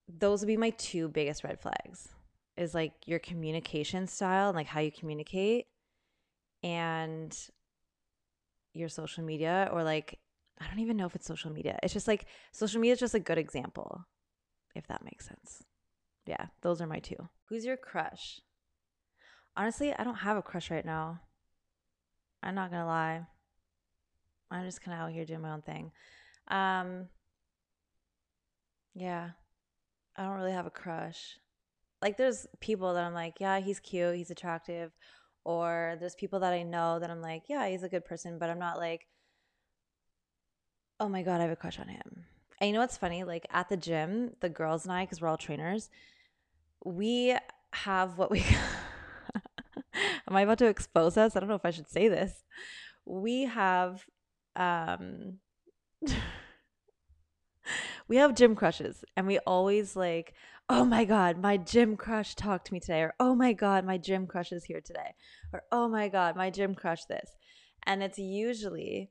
those 0.07 0.41
would 0.41 0.47
be 0.47 0.57
my 0.57 0.71
two 0.71 1.07
biggest 1.07 1.43
red 1.43 1.59
flags 1.59 2.09
is 2.57 2.73
like 2.73 2.93
your 3.05 3.19
communication 3.19 4.07
style, 4.07 4.49
and 4.49 4.55
like 4.55 4.67
how 4.67 4.79
you 4.79 4.91
communicate 4.91 5.67
and 6.63 7.37
your 8.79 8.89
social 8.89 9.23
media 9.23 9.69
or 9.71 9.83
like 9.83 10.19
I 10.59 10.67
don't 10.67 10.79
even 10.79 10.97
know 10.97 11.05
if 11.05 11.15
it's 11.15 11.27
social 11.27 11.51
media. 11.51 11.79
It's 11.83 11.93
just 11.93 12.07
like 12.07 12.25
social 12.51 12.81
media 12.81 12.93
is 12.93 12.99
just 12.99 13.13
a 13.15 13.19
good 13.19 13.37
example, 13.37 14.05
if 14.75 14.87
that 14.87 15.05
makes 15.05 15.27
sense. 15.27 15.63
Yeah, 16.25 16.47
those 16.61 16.81
are 16.81 16.87
my 16.87 16.99
two. 16.99 17.29
Who's 17.47 17.65
your 17.65 17.77
crush? 17.77 18.41
Honestly, 19.55 19.93
I 19.93 20.03
don't 20.03 20.15
have 20.15 20.37
a 20.37 20.41
crush 20.41 20.69
right 20.69 20.85
now. 20.85 21.21
I'm 22.43 22.55
not 22.55 22.71
gonna 22.71 22.85
lie. 22.85 23.25
I'm 24.51 24.65
just 24.65 24.81
kind 24.81 24.95
of 24.95 25.05
out 25.05 25.11
here 25.11 25.25
doing 25.25 25.41
my 25.41 25.51
own 25.51 25.61
thing. 25.61 25.91
Um, 26.47 27.07
yeah, 28.95 29.31
I 30.15 30.23
don't 30.23 30.37
really 30.37 30.51
have 30.51 30.65
a 30.65 30.71
crush. 30.71 31.37
Like, 32.01 32.17
there's 32.17 32.47
people 32.59 32.93
that 32.93 33.03
I'm 33.03 33.13
like, 33.13 33.35
yeah, 33.39 33.59
he's 33.59 33.79
cute, 33.79 34.15
he's 34.15 34.31
attractive, 34.31 34.91
or 35.43 35.97
there's 35.99 36.15
people 36.15 36.39
that 36.41 36.53
I 36.53 36.63
know 36.63 36.99
that 36.99 37.09
I'm 37.09 37.21
like, 37.21 37.43
yeah, 37.47 37.67
he's 37.67 37.83
a 37.83 37.89
good 37.89 38.05
person, 38.05 38.37
but 38.39 38.49
I'm 38.49 38.59
not 38.59 38.77
like, 38.77 39.07
oh 40.99 41.09
my 41.09 41.21
God, 41.23 41.39
I 41.39 41.43
have 41.43 41.51
a 41.51 41.55
crush 41.55 41.79
on 41.79 41.87
him. 41.87 42.25
And 42.59 42.67
you 42.67 42.73
know 42.73 42.81
what's 42.81 42.97
funny? 42.97 43.23
Like 43.23 43.47
at 43.51 43.69
the 43.69 43.77
gym, 43.77 44.31
the 44.41 44.49
girls 44.49 44.85
and 44.85 44.91
I, 44.93 45.05
because 45.05 45.21
we're 45.21 45.29
all 45.29 45.37
trainers, 45.37 45.89
we 46.83 47.35
have 47.73 48.17
what 48.17 48.31
we. 48.31 48.45
Am 50.29 50.35
I 50.35 50.41
about 50.41 50.57
to 50.59 50.67
expose 50.67 51.17
us? 51.17 51.35
I 51.35 51.39
don't 51.39 51.49
know 51.49 51.55
if 51.55 51.65
I 51.65 51.71
should 51.71 51.89
say 51.89 52.07
this. 52.07 52.43
We 53.05 53.43
have. 53.43 54.05
um 54.55 55.39
we 58.07 58.17
have 58.17 58.35
gym 58.35 58.55
crushes 58.55 59.03
and 59.15 59.27
we 59.27 59.37
always 59.39 59.95
like 59.95 60.33
oh 60.69 60.85
my 60.85 61.03
god 61.03 61.37
my 61.37 61.57
gym 61.57 61.97
crush 61.97 62.35
talked 62.35 62.67
to 62.67 62.73
me 62.73 62.79
today 62.79 63.01
or 63.01 63.13
oh 63.19 63.33
my 63.33 63.53
god 63.53 63.83
my 63.83 63.97
gym 63.97 64.27
crush 64.27 64.51
is 64.51 64.63
here 64.63 64.79
today 64.79 65.15
or 65.51 65.63
oh 65.71 65.87
my 65.87 66.07
god 66.07 66.35
my 66.35 66.49
gym 66.49 66.75
crush 66.75 67.05
this. 67.05 67.31
And 67.85 68.03
it's 68.03 68.19
usually 68.19 69.09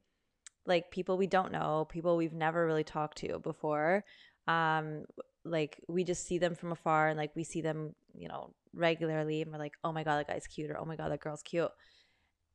like 0.67 0.91
people 0.91 1.19
we 1.19 1.27
don't 1.27 1.51
know 1.51 1.87
people 1.91 2.17
we've 2.17 2.33
never 2.35 2.65
really 2.65 2.85
talked 2.85 3.19
to 3.19 3.39
before 3.41 4.05
um 4.47 5.05
like 5.45 5.83
we 5.89 6.05
just 6.05 6.27
see 6.27 6.39
them 6.39 6.55
from 6.55 6.73
afar 6.73 7.09
and 7.09 7.19
like 7.19 7.35
we 7.35 7.43
see 7.43 7.63
them 7.63 7.95
you 8.15 8.29
know 8.29 8.53
regularly 8.75 9.43
and 9.43 9.51
we're 9.51 9.59
like 9.59 9.75
oh 9.83 9.93
my 9.93 10.05
god 10.05 10.19
that 10.19 10.29
guy's 10.29 10.47
cute 10.47 10.71
or 10.71 10.79
oh 10.79 10.85
my 10.85 10.97
god 10.97 11.11
that 11.11 11.21
girl's 11.21 11.43
cute. 11.43 11.71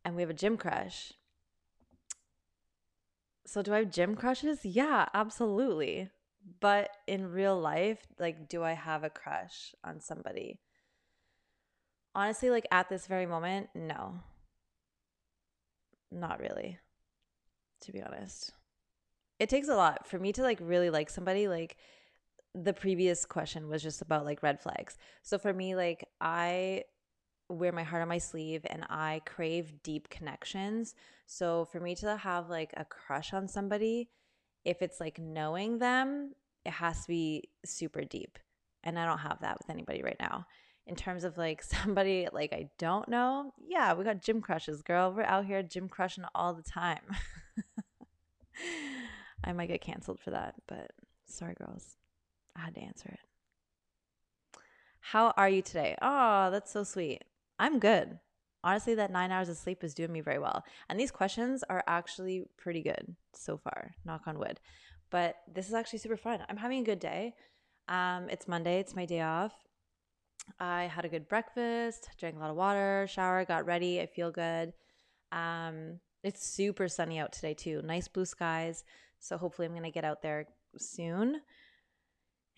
And 0.05 0.15
we 0.15 0.21
have 0.21 0.29
a 0.29 0.33
gym 0.33 0.57
crush. 0.57 1.13
So 3.45 3.61
do 3.61 3.73
i 3.73 3.79
have 3.79 3.91
gym 3.91 4.15
crushes? 4.15 4.59
Yeah 4.63 5.07
absolutely 5.13 6.09
but 6.59 6.89
in 7.07 7.31
real 7.31 7.59
life, 7.59 8.05
like, 8.19 8.49
do 8.49 8.63
I 8.63 8.73
have 8.73 9.03
a 9.03 9.09
crush 9.09 9.73
on 9.83 9.99
somebody? 9.99 10.59
Honestly, 12.15 12.49
like 12.49 12.67
at 12.71 12.89
this 12.89 13.07
very 13.07 13.25
moment, 13.25 13.69
no. 13.73 14.19
Not 16.11 16.39
really, 16.39 16.77
to 17.81 17.91
be 17.91 18.01
honest. 18.01 18.51
It 19.39 19.49
takes 19.49 19.67
a 19.67 19.75
lot 19.75 20.07
for 20.07 20.19
me 20.19 20.31
to 20.33 20.43
like 20.43 20.59
really 20.61 20.89
like 20.89 21.09
somebody. 21.09 21.47
Like, 21.47 21.77
the 22.53 22.73
previous 22.73 23.25
question 23.25 23.67
was 23.67 23.81
just 23.81 24.01
about 24.01 24.25
like 24.25 24.43
red 24.43 24.61
flags. 24.61 24.97
So 25.23 25.39
for 25.39 25.53
me, 25.53 25.75
like, 25.75 26.07
I 26.21 26.83
wear 27.49 27.71
my 27.71 27.83
heart 27.83 28.01
on 28.01 28.07
my 28.07 28.19
sleeve 28.19 28.65
and 28.65 28.85
I 28.89 29.21
crave 29.25 29.81
deep 29.83 30.09
connections. 30.09 30.95
So 31.25 31.65
for 31.65 31.79
me 31.79 31.95
to 31.95 32.17
have 32.17 32.49
like 32.49 32.73
a 32.77 32.85
crush 32.85 33.33
on 33.33 33.47
somebody, 33.47 34.09
if 34.65 34.81
it's 34.81 34.99
like 34.99 35.19
knowing 35.19 35.79
them, 35.79 36.33
it 36.65 36.71
has 36.71 37.01
to 37.01 37.07
be 37.07 37.49
super 37.65 38.03
deep. 38.03 38.39
And 38.83 38.99
I 38.99 39.05
don't 39.05 39.19
have 39.19 39.39
that 39.41 39.57
with 39.59 39.69
anybody 39.69 40.03
right 40.03 40.17
now. 40.19 40.45
In 40.85 40.95
terms 40.95 41.23
of 41.23 41.37
like 41.37 41.63
somebody 41.83 42.27
like 42.31 42.53
I 42.53 42.69
don't 42.77 43.07
know, 43.07 43.53
yeah, 43.57 43.93
we 43.93 44.03
got 44.03 44.21
gym 44.21 44.41
crushes, 44.41 44.81
girl. 44.81 45.13
We're 45.13 45.23
out 45.23 45.45
here 45.45 45.63
gym 45.63 45.89
crushing 45.89 46.25
all 46.35 46.53
the 46.53 46.63
time. 46.63 47.01
I 49.43 49.51
might 49.51 49.67
get 49.67 49.81
canceled 49.81 50.19
for 50.19 50.31
that, 50.31 50.55
but 50.67 50.91
sorry, 51.25 51.55
girls. 51.55 51.97
I 52.55 52.61
had 52.61 52.75
to 52.75 52.81
answer 52.81 53.09
it. 53.09 53.19
How 54.99 55.33
are 55.35 55.49
you 55.49 55.61
today? 55.61 55.97
Oh, 56.01 56.49
that's 56.49 56.71
so 56.71 56.83
sweet. 56.83 57.23
I'm 57.59 57.79
good. 57.79 58.19
Honestly, 58.63 58.95
that 58.95 59.11
nine 59.11 59.31
hours 59.31 59.49
of 59.49 59.57
sleep 59.57 59.83
is 59.83 59.93
doing 59.93 60.11
me 60.11 60.21
very 60.21 60.39
well. 60.39 60.63
And 60.89 60.99
these 60.99 61.11
questions 61.11 61.63
are 61.69 61.83
actually 61.87 62.45
pretty 62.57 62.81
good 62.81 63.15
so 63.33 63.57
far, 63.57 63.95
knock 64.05 64.21
on 64.25 64.39
wood. 64.39 64.59
But 65.09 65.35
this 65.53 65.67
is 65.67 65.73
actually 65.73 65.99
super 65.99 66.17
fun. 66.17 66.39
I'm 66.49 66.57
having 66.57 66.79
a 66.79 66.85
good 66.85 66.99
day. 66.99 67.35
Um, 67.87 68.29
it's 68.29 68.47
Monday, 68.47 68.79
it's 68.79 68.95
my 68.95 69.05
day 69.05 69.21
off. 69.21 69.53
I 70.59 70.83
had 70.83 71.05
a 71.05 71.09
good 71.09 71.27
breakfast, 71.27 72.09
drank 72.17 72.35
a 72.35 72.39
lot 72.39 72.49
of 72.49 72.55
water, 72.55 73.05
shower, 73.09 73.45
got 73.45 73.65
ready. 73.65 74.01
I 74.01 74.05
feel 74.05 74.31
good. 74.31 74.73
Um, 75.31 75.99
it's 76.23 76.45
super 76.45 76.87
sunny 76.87 77.19
out 77.19 77.33
today, 77.33 77.53
too. 77.53 77.81
Nice 77.83 78.07
blue 78.07 78.25
skies. 78.25 78.83
So 79.19 79.37
hopefully, 79.37 79.67
I'm 79.67 79.73
going 79.73 79.83
to 79.83 79.91
get 79.91 80.05
out 80.05 80.21
there 80.21 80.47
soon 80.77 81.41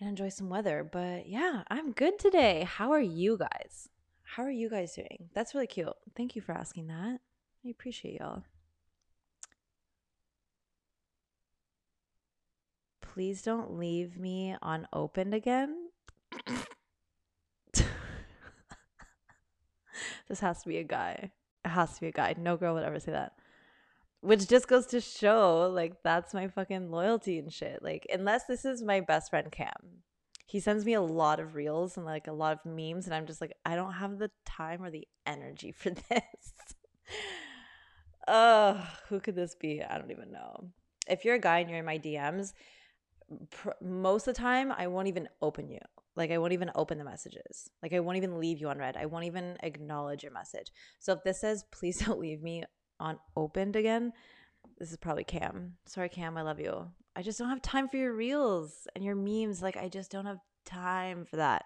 and 0.00 0.08
enjoy 0.08 0.28
some 0.28 0.48
weather. 0.48 0.88
But 0.90 1.28
yeah, 1.28 1.62
I'm 1.68 1.92
good 1.92 2.18
today. 2.18 2.66
How 2.68 2.92
are 2.92 3.00
you 3.00 3.36
guys? 3.36 3.88
How 4.26 4.42
are 4.42 4.50
you 4.50 4.68
guys 4.68 4.94
doing? 4.94 5.30
That's 5.34 5.54
really 5.54 5.66
cute. 5.68 5.88
Thank 6.14 6.36
you 6.36 6.42
for 6.42 6.52
asking 6.52 6.88
that. 6.88 7.20
I 7.64 7.68
appreciate 7.70 8.20
y'all. 8.20 8.42
Please 13.00 13.40
don't 13.40 13.78
leave 13.78 14.18
me 14.18 14.56
on 14.60 14.86
unopened 14.92 15.32
again. 15.32 15.88
this 20.28 20.40
has 20.40 20.60
to 20.62 20.68
be 20.68 20.78
a 20.78 20.84
guy. 20.84 21.30
It 21.64 21.68
has 21.68 21.94
to 21.94 22.00
be 22.02 22.08
a 22.08 22.12
guy. 22.12 22.34
No 22.36 22.58
girl 22.58 22.74
would 22.74 22.84
ever 22.84 23.00
say 23.00 23.12
that. 23.12 23.32
Which 24.20 24.48
just 24.48 24.68
goes 24.68 24.86
to 24.88 25.00
show, 25.00 25.70
like, 25.72 26.02
that's 26.02 26.34
my 26.34 26.48
fucking 26.48 26.90
loyalty 26.90 27.38
and 27.38 27.50
shit. 27.50 27.82
Like, 27.82 28.06
unless 28.12 28.44
this 28.46 28.64
is 28.64 28.82
my 28.82 29.00
best 29.00 29.30
friend 29.30 29.50
Cam, 29.50 30.02
he 30.46 30.60
sends 30.60 30.84
me 30.84 30.94
a 30.94 31.00
lot 31.00 31.40
of 31.40 31.56
reels 31.56 31.96
and 31.96 32.06
like 32.06 32.28
a 32.28 32.32
lot 32.32 32.52
of 32.52 32.64
memes 32.64 33.04
and 33.04 33.14
i'm 33.14 33.26
just 33.26 33.40
like 33.40 33.52
i 33.66 33.74
don't 33.76 33.92
have 33.92 34.18
the 34.18 34.30
time 34.46 34.82
or 34.82 34.90
the 34.90 35.06
energy 35.26 35.72
for 35.72 35.90
this. 36.08 36.54
Oh 38.28 38.84
who 39.08 39.20
could 39.20 39.36
this 39.36 39.54
be? 39.54 39.82
I 39.82 39.98
don't 39.98 40.10
even 40.10 40.32
know. 40.32 40.70
If 41.08 41.24
you're 41.24 41.36
a 41.36 41.40
guy 41.40 41.58
and 41.58 41.70
you're 41.70 41.78
in 41.78 41.84
my 41.84 41.98
dms 41.98 42.52
pr- 43.50 43.70
most 43.80 44.26
of 44.26 44.34
the 44.34 44.40
time 44.40 44.72
i 44.72 44.86
won't 44.86 45.08
even 45.08 45.28
open 45.42 45.68
you. 45.68 45.80
Like 46.14 46.30
i 46.30 46.38
won't 46.38 46.52
even 46.52 46.70
open 46.74 46.98
the 46.98 47.04
messages. 47.04 47.68
Like 47.82 47.92
i 47.92 48.00
won't 48.00 48.16
even 48.16 48.40
leave 48.40 48.60
you 48.60 48.68
on 48.68 48.78
read 48.78 48.96
i 48.96 49.06
won't 49.06 49.24
even 49.24 49.56
acknowledge 49.62 50.22
your 50.22 50.32
message. 50.32 50.70
So 51.00 51.12
if 51.12 51.22
this 51.24 51.40
says 51.40 51.64
please 51.70 51.98
don't 52.04 52.20
leave 52.20 52.42
me 52.42 52.64
on 52.98 53.18
opened 53.36 53.76
again 53.76 54.12
this 54.78 54.90
is 54.90 54.96
probably 54.96 55.24
cam 55.24 55.74
sorry 55.86 56.08
cam 56.08 56.36
i 56.36 56.42
love 56.42 56.60
you 56.60 56.90
I 57.16 57.22
just 57.22 57.38
don't 57.38 57.48
have 57.48 57.62
time 57.62 57.88
for 57.88 57.96
your 57.96 58.12
reels 58.12 58.86
and 58.94 59.02
your 59.02 59.14
memes. 59.14 59.62
Like, 59.62 59.78
I 59.78 59.88
just 59.88 60.10
don't 60.10 60.26
have 60.26 60.38
time 60.66 61.24
for 61.24 61.36
that. 61.36 61.64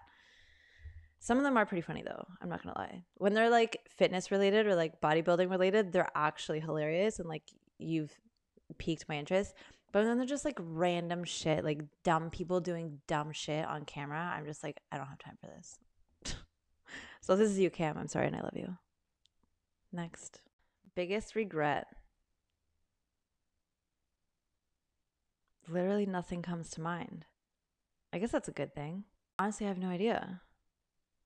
Some 1.19 1.37
of 1.37 1.43
them 1.43 1.57
are 1.57 1.65
pretty 1.65 1.81
funny 1.81 2.01
though. 2.03 2.25
I'm 2.41 2.49
not 2.49 2.63
gonna 2.63 2.77
lie. 2.77 3.03
When 3.17 3.33
they're 3.33 3.49
like 3.49 3.77
fitness 3.95 4.31
related 4.31 4.65
or 4.65 4.75
like 4.75 5.01
bodybuilding 5.01 5.51
related, 5.51 5.91
they're 5.91 6.09
actually 6.15 6.61
hilarious 6.61 7.19
and 7.19 7.29
like 7.29 7.43
you've 7.77 8.17
piqued 8.79 9.07
my 9.07 9.17
interest. 9.17 9.53
But 9.91 10.05
then 10.05 10.17
they're 10.17 10.25
just 10.25 10.45
like 10.45 10.57
random 10.57 11.25
shit, 11.25 11.63
like 11.63 11.81
dumb 12.03 12.31
people 12.31 12.59
doing 12.59 13.01
dumb 13.07 13.33
shit 13.33 13.65
on 13.65 13.83
camera. 13.83 14.33
I'm 14.35 14.45
just 14.45 14.63
like, 14.63 14.79
I 14.91 14.97
don't 14.97 15.07
have 15.07 15.19
time 15.19 15.37
for 15.39 15.47
this. 15.47 15.77
so 17.21 17.35
this 17.35 17.51
is 17.51 17.59
you, 17.59 17.69
Cam. 17.69 17.97
I'm 17.97 18.07
sorry 18.07 18.27
and 18.27 18.35
I 18.35 18.41
love 18.41 18.55
you. 18.55 18.77
Next. 19.91 20.41
Biggest 20.95 21.35
regret. 21.35 21.85
Literally 25.67 26.05
nothing 26.05 26.41
comes 26.41 26.69
to 26.71 26.81
mind. 26.81 27.25
I 28.13 28.19
guess 28.19 28.31
that's 28.31 28.47
a 28.47 28.53
good 28.53 28.73
thing. 28.73 29.05
Honestly, 29.39 29.65
I 29.65 29.69
have 29.69 29.77
no 29.77 29.89
idea. 29.89 30.41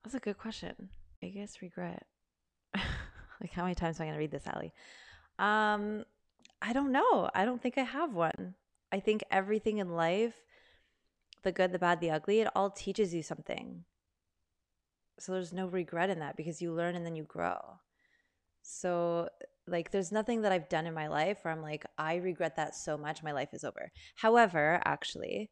That's 0.03 0.15
a 0.15 0.19
good 0.19 0.37
question. 0.37 0.89
Biggest 1.19 1.61
regret. 1.61 2.05
like 2.75 3.51
how 3.51 3.63
many 3.63 3.75
times 3.75 3.99
am 3.99 4.03
I 4.03 4.05
going 4.07 4.15
to 4.15 4.19
read 4.19 4.31
this, 4.31 4.47
Ali? 4.53 4.73
Um, 5.39 6.05
I 6.61 6.73
don't 6.73 6.91
know. 6.91 7.29
I 7.33 7.45
don't 7.45 7.61
think 7.61 7.77
I 7.77 7.83
have 7.83 8.13
one. 8.13 8.55
I 8.91 8.99
think 8.99 9.23
everything 9.31 9.79
in 9.79 9.95
life, 9.95 10.35
the 11.43 11.51
good, 11.51 11.71
the 11.71 11.79
bad, 11.79 11.99
the 11.99 12.11
ugly, 12.11 12.39
it 12.39 12.47
all 12.55 12.69
teaches 12.69 13.13
you 13.13 13.23
something. 13.23 13.83
So 15.19 15.31
there's 15.31 15.53
no 15.53 15.67
regret 15.67 16.09
in 16.09 16.19
that 16.19 16.35
because 16.35 16.61
you 16.61 16.71
learn 16.73 16.95
and 16.95 17.05
then 17.05 17.15
you 17.15 17.23
grow. 17.23 17.79
So 18.61 19.29
like 19.67 19.91
there's 19.91 20.11
nothing 20.11 20.41
that 20.41 20.51
I've 20.51 20.69
done 20.69 20.85
in 20.85 20.93
my 20.93 21.07
life 21.07 21.39
where 21.41 21.53
I'm 21.53 21.61
like 21.61 21.85
I 21.97 22.15
regret 22.15 22.55
that 22.57 22.75
so 22.75 22.97
much 22.97 23.23
my 23.23 23.31
life 23.31 23.49
is 23.53 23.63
over. 23.63 23.91
However, 24.15 24.81
actually, 24.85 25.49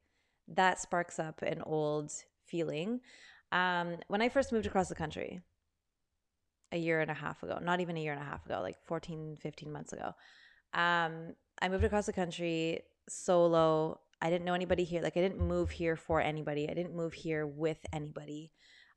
that 0.47 0.79
sparks 0.79 1.19
up 1.19 1.41
an 1.41 1.61
old 1.65 2.11
feeling. 2.45 3.01
Um, 3.51 3.97
when 4.07 4.21
I 4.21 4.29
first 4.29 4.51
moved 4.51 4.65
across 4.65 4.89
the 4.89 4.95
country, 4.95 5.41
a 6.71 6.77
year 6.77 7.01
and 7.01 7.11
a 7.11 7.13
half 7.13 7.43
ago, 7.43 7.59
not 7.61 7.79
even 7.79 7.97
a 7.97 8.01
year 8.01 8.13
and 8.13 8.21
a 8.21 8.25
half 8.25 8.45
ago, 8.45 8.59
like 8.61 8.77
14, 8.85 9.37
15 9.39 9.71
months 9.71 9.93
ago, 9.93 10.13
um, 10.73 11.35
I 11.61 11.69
moved 11.69 11.83
across 11.83 12.07
the 12.07 12.13
country 12.13 12.81
solo. 13.07 13.99
I 14.21 14.29
didn't 14.29 14.45
know 14.45 14.55
anybody 14.55 14.83
here. 14.83 15.01
Like, 15.01 15.15
I 15.15 15.21
didn't 15.21 15.39
move 15.39 15.69
here 15.69 15.95
for 15.95 16.19
anybody, 16.19 16.67
I 16.69 16.73
didn't 16.73 16.95
move 16.95 17.13
here 17.13 17.45
with 17.45 17.77
anybody. 17.93 18.51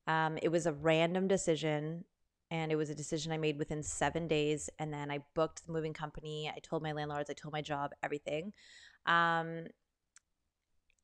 Um, 0.06 0.38
it 0.40 0.48
was 0.48 0.66
a 0.66 0.72
random 0.72 1.28
decision 1.28 2.04
and 2.50 2.70
it 2.70 2.76
was 2.76 2.90
a 2.90 2.94
decision 2.94 3.32
I 3.32 3.38
made 3.38 3.58
within 3.58 3.82
seven 3.82 4.28
days. 4.28 4.70
And 4.78 4.92
then 4.92 5.10
I 5.10 5.20
booked 5.34 5.66
the 5.66 5.72
moving 5.72 5.92
company. 5.92 6.50
I 6.54 6.60
told 6.60 6.82
my 6.82 6.92
landlords, 6.92 7.30
I 7.30 7.34
told 7.34 7.52
my 7.52 7.62
job, 7.62 7.92
everything. 8.02 8.52
Um, 9.06 9.66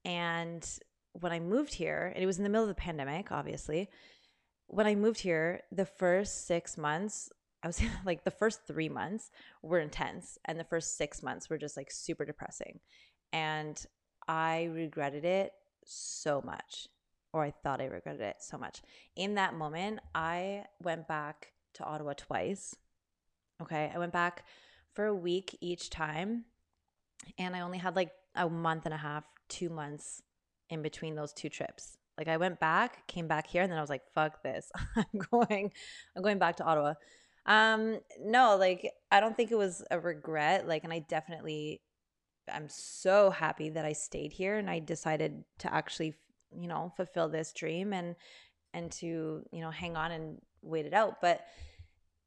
and 0.04 0.66
when 1.12 1.32
I 1.32 1.40
moved 1.40 1.74
here, 1.74 2.12
and 2.14 2.22
it 2.22 2.26
was 2.26 2.38
in 2.38 2.44
the 2.44 2.50
middle 2.50 2.64
of 2.64 2.68
the 2.68 2.74
pandemic, 2.74 3.32
obviously. 3.32 3.88
When 4.66 4.86
I 4.86 4.94
moved 4.94 5.20
here, 5.20 5.62
the 5.70 5.84
first 5.84 6.46
six 6.46 6.78
months, 6.78 7.30
I 7.62 7.66
was 7.66 7.80
like 8.06 8.24
the 8.24 8.30
first 8.30 8.66
three 8.66 8.88
months 8.88 9.30
were 9.62 9.80
intense, 9.80 10.38
and 10.44 10.58
the 10.58 10.64
first 10.64 10.96
six 10.96 11.22
months 11.22 11.50
were 11.50 11.58
just 11.58 11.76
like 11.76 11.90
super 11.90 12.24
depressing. 12.24 12.80
And 13.32 13.84
I 14.28 14.70
regretted 14.72 15.24
it 15.24 15.52
so 15.84 16.40
much 16.44 16.88
or 17.32 17.42
I 17.42 17.50
thought 17.50 17.80
I 17.80 17.86
regretted 17.86 18.20
it 18.20 18.36
so 18.40 18.58
much. 18.58 18.82
In 19.16 19.34
that 19.36 19.54
moment, 19.54 20.00
I 20.14 20.64
went 20.82 21.08
back 21.08 21.52
to 21.74 21.84
Ottawa 21.84 22.12
twice. 22.16 22.76
Okay. 23.60 23.90
I 23.94 23.98
went 23.98 24.12
back 24.12 24.44
for 24.94 25.06
a 25.06 25.14
week 25.14 25.56
each 25.60 25.90
time. 25.90 26.44
And 27.38 27.54
I 27.54 27.60
only 27.60 27.78
had 27.78 27.96
like 27.96 28.10
a 28.34 28.48
month 28.48 28.84
and 28.84 28.94
a 28.94 28.98
half, 28.98 29.24
two 29.48 29.70
months 29.70 30.22
in 30.70 30.82
between 30.82 31.14
those 31.14 31.32
two 31.32 31.48
trips. 31.48 31.98
Like 32.18 32.28
I 32.28 32.36
went 32.36 32.60
back, 32.60 33.06
came 33.06 33.28
back 33.28 33.46
here, 33.46 33.62
and 33.62 33.70
then 33.70 33.78
I 33.78 33.80
was 33.80 33.90
like, 33.90 34.02
fuck 34.14 34.42
this. 34.42 34.70
I'm 34.96 35.20
going, 35.30 35.72
I'm 36.16 36.22
going 36.22 36.38
back 36.38 36.56
to 36.56 36.64
Ottawa. 36.64 36.94
Um, 37.46 38.00
no, 38.20 38.56
like 38.56 38.90
I 39.10 39.20
don't 39.20 39.36
think 39.36 39.50
it 39.50 39.58
was 39.58 39.82
a 39.90 39.98
regret. 39.98 40.68
Like, 40.68 40.84
and 40.84 40.92
I 40.92 40.98
definitely 40.98 41.80
I'm 42.52 42.68
so 42.68 43.30
happy 43.30 43.70
that 43.70 43.84
I 43.84 43.92
stayed 43.92 44.32
here 44.32 44.56
and 44.56 44.68
I 44.68 44.78
decided 44.78 45.44
to 45.58 45.72
actually 45.72 46.14
you 46.58 46.68
know 46.68 46.92
fulfill 46.96 47.28
this 47.28 47.52
dream 47.52 47.92
and 47.92 48.16
and 48.74 48.90
to 48.92 49.42
you 49.52 49.60
know 49.60 49.70
hang 49.70 49.96
on 49.96 50.12
and 50.12 50.40
wait 50.62 50.86
it 50.86 50.94
out. 50.94 51.20
But 51.20 51.44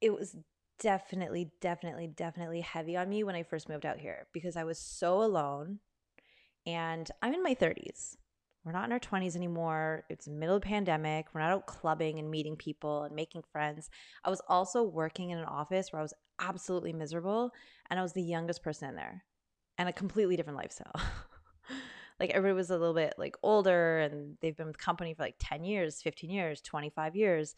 it 0.02 0.14
was 0.14 0.36
definitely 0.80 1.52
definitely 1.62 2.08
definitely 2.08 2.60
heavy 2.60 2.98
on 2.98 3.08
me 3.08 3.24
when 3.24 3.34
i 3.34 3.42
first 3.44 3.70
moved 3.70 3.86
out 3.86 3.98
here 3.98 4.28
because 4.34 4.58
i 4.58 4.64
was 4.66 4.78
so 4.78 5.24
alone 5.24 5.80
and 6.66 7.10
i'm 7.22 7.34
in 7.34 7.42
my 7.42 7.56
30s 7.56 8.18
we're 8.66 8.74
not 8.74 8.86
in 8.86 8.92
our 8.92 9.00
20s 9.00 9.36
anymore. 9.36 10.06
It's 10.10 10.28
middle 10.28 10.56
of 10.56 10.64
pandemic. 10.64 11.28
We're 11.32 11.42
not 11.42 11.52
out 11.52 11.68
clubbing 11.68 12.18
and 12.18 12.32
meeting 12.32 12.56
people 12.56 13.04
and 13.04 13.16
making 13.16 13.44
friends. 13.52 13.92
I 14.24 14.32
was 14.32 14.42
also 14.50 14.82
working 14.82 15.30
in 15.30 15.38
an 15.38 15.46
office 15.46 15.94
where 15.94 16.00
i 16.00 16.04
was 16.04 16.16
absolutely 16.40 16.94
miserable 16.94 17.52
and 17.90 18.00
i 18.00 18.04
was 18.04 18.14
the 18.14 18.22
youngest 18.22 18.64
person 18.64 18.90
in 18.90 18.96
there 18.96 19.24
and 19.78 19.90
a 19.90 19.94
completely 19.94 20.36
different 20.36 20.58
lifestyle 20.58 20.94
like 22.19 22.30
everybody 22.32 22.56
was 22.56 22.69
a 22.69 22.78
little 22.78 22.93
bit 22.93 23.13
like 23.17 23.36
older 23.43 23.99
and 23.99 24.38
they've 24.41 24.56
been 24.56 24.67
with 24.67 24.78
the 24.78 24.84
company 24.84 25.13
for 25.13 25.23
like 25.23 25.36
10 25.39 25.63
years 25.63 26.01
15 26.01 26.30
years 26.30 26.62
25 26.62 27.15
years 27.15 27.56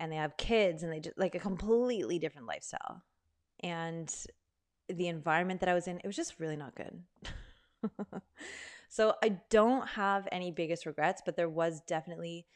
and 0.00 0.10
they 0.10 0.16
have 0.16 0.36
kids 0.36 0.82
and 0.82 0.92
they 0.92 1.00
just 1.00 1.18
like 1.18 1.34
a 1.34 1.40
completely 1.40 2.18
different 2.18 2.46
lifestyle. 2.46 3.02
And 3.60 4.12
the 4.88 5.08
environment 5.08 5.60
that 5.60 5.68
i 5.68 5.74
was 5.74 5.88
in 5.88 5.98
it 5.98 6.06
was 6.06 6.16
just 6.16 6.38
really 6.38 6.56
not 6.56 6.74
good. 6.74 7.02
So 8.90 9.14
i 9.24 9.40
don't 9.50 9.88
have 9.88 10.28
any 10.30 10.52
biggest 10.52 10.86
regrets 10.86 11.20
but 11.24 11.34
there 11.34 11.48
was 11.48 11.80
definitely 11.80 12.46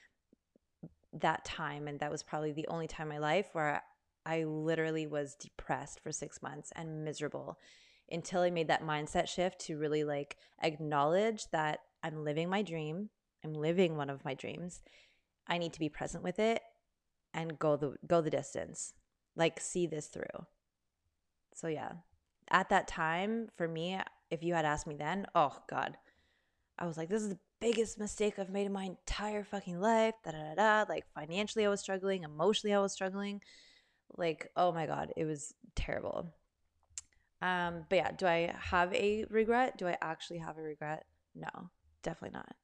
that 1.14 1.44
time 1.44 1.88
and 1.88 1.98
that 1.98 2.12
was 2.12 2.22
probably 2.22 2.52
the 2.52 2.68
only 2.68 2.87
time 2.87 3.08
in 3.08 3.14
my 3.14 3.18
life 3.18 3.48
where 3.54 3.82
i 4.24 4.44
literally 4.44 5.04
was 5.04 5.34
depressed 5.34 5.98
for 5.98 6.12
six 6.12 6.40
months 6.40 6.70
and 6.76 7.04
miserable 7.04 7.58
until 8.11 8.42
I 8.42 8.51
made 8.51 8.68
that 8.68 8.85
mindset 8.85 9.29
shift 9.29 9.61
to 9.66 9.79
really 9.79 10.05
like 10.05 10.37
acknowledge 10.62 11.51
that 11.51 11.81
I'm 12.03 12.25
living 12.25 12.49
my 12.49 12.62
dream. 12.62 13.11
I'm 13.44 13.55
living 13.55 13.97
one 13.97 14.11
of 14.11 14.25
my 14.25 14.35
dreams. 14.35 14.81
I 15.47 15.59
need 15.59 15.73
to 15.73 15.81
be 15.81 15.88
present 15.88 16.23
with 16.23 16.38
it 16.38 16.61
and 17.35 17.59
go 17.59 17.77
the 17.77 17.97
go 18.07 18.21
the 18.21 18.31
distance. 18.31 18.92
Like 19.37 19.61
see 19.61 19.87
this 19.87 20.07
through. 20.07 20.47
So 21.55 21.68
yeah. 21.68 21.92
At 22.51 22.71
that 22.71 22.88
time, 22.88 23.49
for 23.57 23.68
me, 23.68 24.01
if 24.31 24.42
you 24.42 24.55
had 24.55 24.64
asked 24.64 24.87
me 24.87 24.97
then, 24.97 25.27
oh 25.35 25.57
god. 25.68 25.97
I 26.79 26.87
was 26.87 26.97
like, 26.97 27.09
this 27.09 27.23
is 27.23 27.31
the 27.31 27.38
biggest 27.61 27.99
mistake 27.99 28.38
I've 28.38 28.51
made 28.51 28.66
in 28.66 28.73
my 28.73 28.85
entire 28.85 29.44
fucking 29.44 29.81
life. 29.81 30.14
Da 30.25 30.31
da 30.33 30.55
da. 30.55 30.85
Like 30.88 31.05
financially 31.14 31.66
I 31.66 31.68
was 31.68 31.81
struggling, 31.81 32.23
emotionally 32.23 32.75
I 32.75 32.81
was 32.81 32.92
struggling. 32.92 33.40
Like, 34.16 34.51
oh 34.57 34.73
my 34.73 34.87
god, 34.87 35.12
it 35.16 35.25
was 35.25 35.55
terrible. 35.75 36.35
Um, 37.40 37.85
but 37.88 37.96
yeah, 37.96 38.11
do 38.12 38.27
I 38.27 38.55
have 38.59 38.92
a 38.94 39.24
regret? 39.31 39.79
Do 39.79 39.87
I 39.87 39.96
actually 40.01 40.38
have 40.38 40.59
a 40.59 40.62
regret? 40.62 41.05
No, 41.35 41.70
definitely 42.03 42.37
not. 42.37 42.55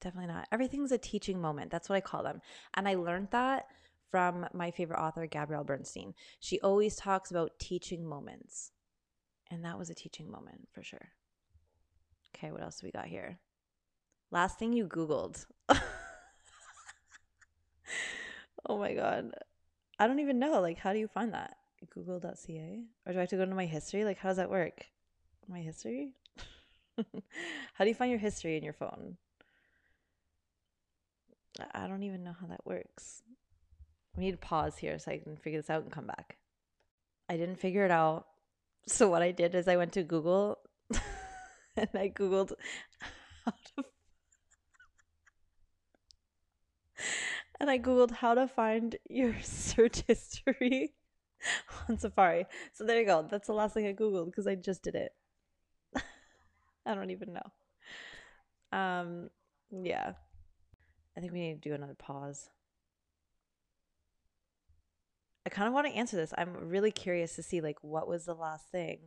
Definitely 0.00 0.32
not. 0.32 0.46
Everything's 0.52 0.92
a 0.92 0.98
teaching 0.98 1.40
moment. 1.40 1.70
That's 1.70 1.88
what 1.88 1.96
I 1.96 2.00
call 2.00 2.22
them. 2.22 2.40
And 2.74 2.86
I 2.86 2.94
learned 2.94 3.28
that 3.32 3.66
from 4.10 4.46
my 4.52 4.70
favorite 4.70 5.00
author, 5.00 5.26
Gabrielle 5.26 5.64
Bernstein. 5.64 6.14
She 6.40 6.60
always 6.60 6.96
talks 6.96 7.30
about 7.30 7.58
teaching 7.58 8.06
moments. 8.06 8.72
And 9.50 9.64
that 9.64 9.78
was 9.78 9.90
a 9.90 9.94
teaching 9.94 10.30
moment 10.30 10.68
for 10.72 10.82
sure. 10.82 11.08
Okay, 12.36 12.52
what 12.52 12.62
else 12.62 12.82
we 12.82 12.90
got 12.90 13.06
here? 13.06 13.38
Last 14.30 14.58
thing 14.58 14.72
you 14.72 14.86
Googled. 14.86 15.46
oh 18.68 18.78
my 18.78 18.94
God. 18.94 19.32
I 19.98 20.06
don't 20.06 20.20
even 20.20 20.38
know. 20.38 20.60
Like, 20.60 20.78
how 20.78 20.92
do 20.92 20.98
you 20.98 21.08
find 21.08 21.32
that? 21.34 21.56
google.ca 21.94 22.84
or 23.06 23.12
do 23.12 23.18
I 23.18 23.20
have 23.20 23.30
to 23.30 23.36
go 23.36 23.42
into 23.42 23.54
my 23.54 23.66
history? 23.66 24.04
Like, 24.04 24.18
how 24.18 24.28
does 24.28 24.36
that 24.36 24.50
work? 24.50 24.86
My 25.48 25.60
history? 25.60 26.12
how 26.96 27.84
do 27.84 27.88
you 27.88 27.94
find 27.94 28.10
your 28.10 28.20
history 28.20 28.56
in 28.56 28.64
your 28.64 28.72
phone? 28.72 29.16
I 31.74 31.86
don't 31.86 32.02
even 32.02 32.22
know 32.22 32.34
how 32.40 32.46
that 32.48 32.64
works. 32.64 33.22
We 34.16 34.24
need 34.24 34.32
to 34.32 34.36
pause 34.38 34.76
here 34.78 34.98
so 34.98 35.12
I 35.12 35.18
can 35.18 35.36
figure 35.36 35.60
this 35.60 35.70
out 35.70 35.82
and 35.82 35.92
come 35.92 36.06
back. 36.06 36.36
I 37.28 37.36
didn't 37.36 37.56
figure 37.56 37.84
it 37.84 37.90
out. 37.90 38.26
So, 38.86 39.08
what 39.08 39.22
I 39.22 39.32
did 39.32 39.54
is 39.54 39.68
I 39.68 39.76
went 39.76 39.92
to 39.92 40.02
Google 40.02 40.58
and 41.76 41.88
I 41.94 42.08
Googled 42.08 42.52
how 43.44 43.52
to. 43.52 43.84
and 47.60 47.70
I 47.70 47.78
Googled 47.78 48.12
how 48.12 48.34
to 48.34 48.48
find 48.48 48.96
your 49.08 49.34
search 49.42 50.02
history 50.06 50.94
on 51.88 51.98
Safari. 51.98 52.46
So 52.72 52.84
there 52.84 53.00
you 53.00 53.06
go. 53.06 53.26
That's 53.28 53.46
the 53.46 53.54
last 53.54 53.74
thing 53.74 53.86
I 53.86 53.92
googled 53.92 54.26
because 54.26 54.46
I 54.46 54.54
just 54.54 54.82
did 54.82 54.94
it. 54.94 55.12
I 56.86 56.94
don't 56.94 57.10
even 57.10 57.32
know. 57.34 58.78
Um, 58.78 59.30
yeah. 59.70 60.12
I 61.16 61.20
think 61.20 61.32
we 61.32 61.40
need 61.40 61.62
to 61.62 61.68
do 61.68 61.74
another 61.74 61.94
pause. 61.94 62.50
I 65.46 65.50
kind 65.50 65.66
of 65.66 65.74
want 65.74 65.86
to 65.86 65.94
answer 65.94 66.16
this. 66.16 66.34
I'm 66.36 66.68
really 66.68 66.90
curious 66.90 67.34
to 67.36 67.42
see 67.42 67.60
like 67.60 67.78
what 67.82 68.06
was 68.06 68.26
the 68.26 68.34
last 68.34 68.68
thing 68.70 68.98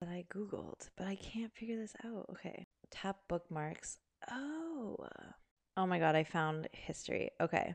that 0.00 0.08
I 0.08 0.24
googled, 0.32 0.88
but 0.96 1.06
I 1.06 1.16
can't 1.16 1.52
figure 1.54 1.76
this 1.76 1.94
out. 2.04 2.26
Okay. 2.30 2.66
Tap 2.90 3.18
bookmarks. 3.28 3.98
Oh. 4.30 4.96
Oh 5.76 5.86
my 5.86 5.98
god, 5.98 6.16
I 6.16 6.24
found 6.24 6.68
history. 6.72 7.30
Okay. 7.40 7.74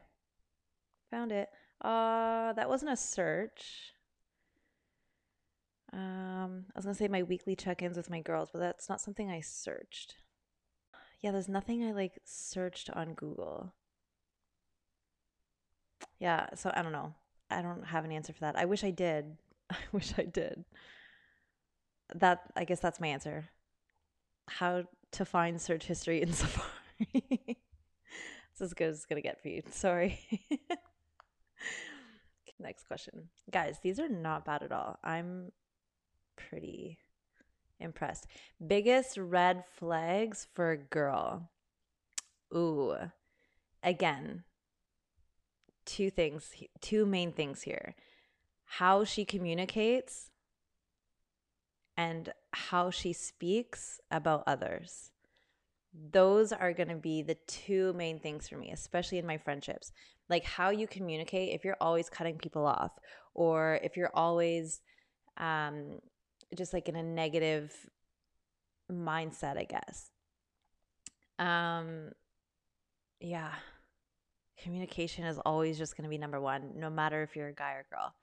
Found 1.12 1.32
it. 1.32 1.50
Uh, 1.82 2.54
that 2.54 2.70
wasn't 2.70 2.92
a 2.92 2.98
search. 2.98 3.94
Um, 5.94 6.66
I 6.70 6.78
was 6.78 6.86
gonna 6.86 6.96
say 6.96 7.08
my 7.10 7.24
weekly 7.24 7.56
check-ins 7.56 7.98
with 7.98 8.10
my 8.10 8.22
girls, 8.22 8.50
but 8.52 8.60
that's 8.60 8.88
not 8.88 9.02
something 9.02 9.30
I 9.30 9.42
searched. 9.42 10.16
Yeah, 11.20 11.32
there's 11.32 11.50
nothing 11.50 11.84
I 11.84 11.92
like 11.92 12.20
searched 12.24 12.90
on 12.90 13.14
Google. 13.14 13.74
Yeah, 16.20 16.48
so 16.56 16.72
I 16.74 16.82
don't 16.82 16.94
know. 16.94 17.14
I 17.50 17.62
don't 17.62 17.86
have 17.86 18.06
an 18.06 18.12
answer 18.12 18.32
for 18.32 18.40
that. 18.42 18.58
I 18.58 18.66
wish 18.66 18.84
I 18.84 18.92
did. 18.92 19.38
I 19.70 19.78
wish 19.92 20.14
I 20.18 20.24
did. 20.24 20.64
That 22.16 22.42
I 22.56 22.64
guess 22.64 22.80
that's 22.80 23.00
my 23.02 23.08
answer. 23.08 23.50
How 24.48 24.84
to 25.12 25.26
find 25.26 25.62
search 25.62 25.86
history 25.86 26.22
in 26.22 26.32
Safari. 26.34 26.68
it's 27.14 28.62
as 28.62 28.74
good 28.74 28.90
as 28.90 28.98
it's 28.98 29.06
gonna 29.06 29.22
get 29.22 29.42
for 29.42 29.50
you. 29.50 29.62
Sorry. 29.72 30.20
Next 32.60 32.88
question. 32.88 33.30
Guys, 33.50 33.80
these 33.82 34.00
are 34.00 34.10
not 34.10 34.46
bad 34.46 34.64
at 34.64 34.72
all. 34.72 35.00
I'm 35.04 35.52
pretty 36.36 36.98
impressed. 37.80 38.28
Biggest 38.66 39.18
red 39.18 39.64
flags 39.66 40.48
for 40.54 40.72
a 40.72 40.78
girl. 40.78 41.50
Ooh. 42.56 42.96
Again, 43.84 44.44
two 45.86 46.12
things, 46.12 46.54
two 46.82 47.06
main 47.06 47.32
things 47.32 47.64
here. 47.64 47.96
How 48.66 49.04
she 49.04 49.26
communicates 49.26 50.30
and 51.98 52.32
how 52.54 52.90
she 52.90 53.12
speaks 53.12 54.00
about 54.10 54.44
others. 54.46 55.12
Those 56.12 56.54
are 56.54 56.74
going 56.74 56.90
to 56.90 56.96
be 56.96 57.22
the 57.22 57.38
two 57.48 57.94
main 57.94 58.20
things 58.20 58.48
for 58.48 58.58
me, 58.58 58.72
especially 58.72 59.18
in 59.18 59.26
my 59.26 59.38
friendships. 59.38 59.92
Like 60.30 60.46
how 60.46 60.70
you 60.70 60.88
communicate, 60.88 61.54
if 61.54 61.66
you're 61.66 61.78
always 61.82 62.10
cutting 62.10 62.38
people 62.38 62.66
off, 62.66 62.98
or 63.34 63.80
if 63.84 63.98
you're 63.98 64.12
always 64.14 64.82
um, 65.38 66.00
just 66.56 66.74
like 66.74 66.88
in 66.88 66.96
a 66.96 67.04
negative 67.04 67.74
mindset, 68.92 69.58
I 69.58 69.66
guess. 69.66 70.12
Um, 71.40 72.12
yeah, 73.20 73.52
communication 74.62 75.26
is 75.26 75.40
always 75.46 75.78
just 75.78 75.98
going 75.98 76.04
to 76.04 76.10
be 76.10 76.18
number 76.18 76.40
one, 76.40 76.72
no 76.76 76.90
matter 76.90 77.22
if 77.24 77.36
you're 77.36 77.50
a 77.50 77.54
guy 77.54 77.74
or 77.74 77.86
girl 77.92 78.14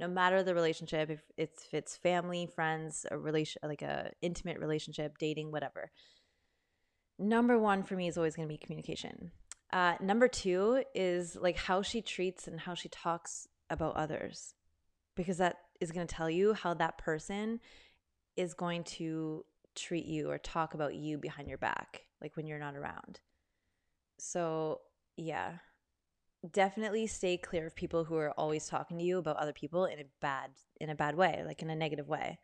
no 0.00 0.08
matter 0.08 0.42
the 0.42 0.54
relationship, 0.54 1.10
if 1.10 1.20
it's, 1.36 1.66
if 1.66 1.74
it's 1.74 1.96
family, 1.96 2.46
friends, 2.46 3.04
a 3.10 3.18
relation, 3.18 3.60
like 3.62 3.82
a 3.82 4.10
intimate 4.22 4.58
relationship, 4.58 5.18
dating, 5.18 5.52
whatever. 5.52 5.90
Number 7.20 7.58
one 7.58 7.82
for 7.82 7.96
me 7.96 8.08
is 8.08 8.16
always 8.16 8.34
going 8.34 8.48
to 8.48 8.52
be 8.52 8.56
communication. 8.56 9.30
Uh, 9.70 9.94
number 10.00 10.26
two 10.26 10.82
is 10.94 11.36
like 11.36 11.56
how 11.56 11.82
she 11.82 12.00
treats 12.00 12.48
and 12.48 12.58
how 12.58 12.72
she 12.74 12.88
talks 12.88 13.46
about 13.68 13.94
others, 13.94 14.54
because 15.14 15.36
that 15.36 15.56
is 15.80 15.92
going 15.92 16.06
to 16.06 16.14
tell 16.14 16.30
you 16.30 16.54
how 16.54 16.72
that 16.74 16.96
person 16.96 17.60
is 18.36 18.54
going 18.54 18.84
to 18.84 19.44
treat 19.76 20.06
you 20.06 20.30
or 20.30 20.38
talk 20.38 20.72
about 20.72 20.94
you 20.94 21.18
behind 21.18 21.46
your 21.46 21.58
back, 21.58 22.06
like 22.22 22.36
when 22.36 22.46
you're 22.46 22.58
not 22.58 22.74
around. 22.74 23.20
So, 24.18 24.80
yeah, 25.16 25.58
definitely 26.50 27.06
stay 27.06 27.36
clear 27.36 27.66
of 27.66 27.76
people 27.76 28.04
who 28.04 28.16
are 28.16 28.32
always 28.32 28.66
talking 28.66 28.98
to 28.98 29.04
you 29.04 29.18
about 29.18 29.36
other 29.36 29.52
people 29.52 29.84
in 29.84 29.98
a 29.98 30.04
bad 30.22 30.50
in 30.80 30.88
a 30.88 30.94
bad 30.94 31.16
way, 31.16 31.42
like 31.46 31.60
in 31.60 31.68
a 31.68 31.76
negative 31.76 32.08
way. 32.08 32.38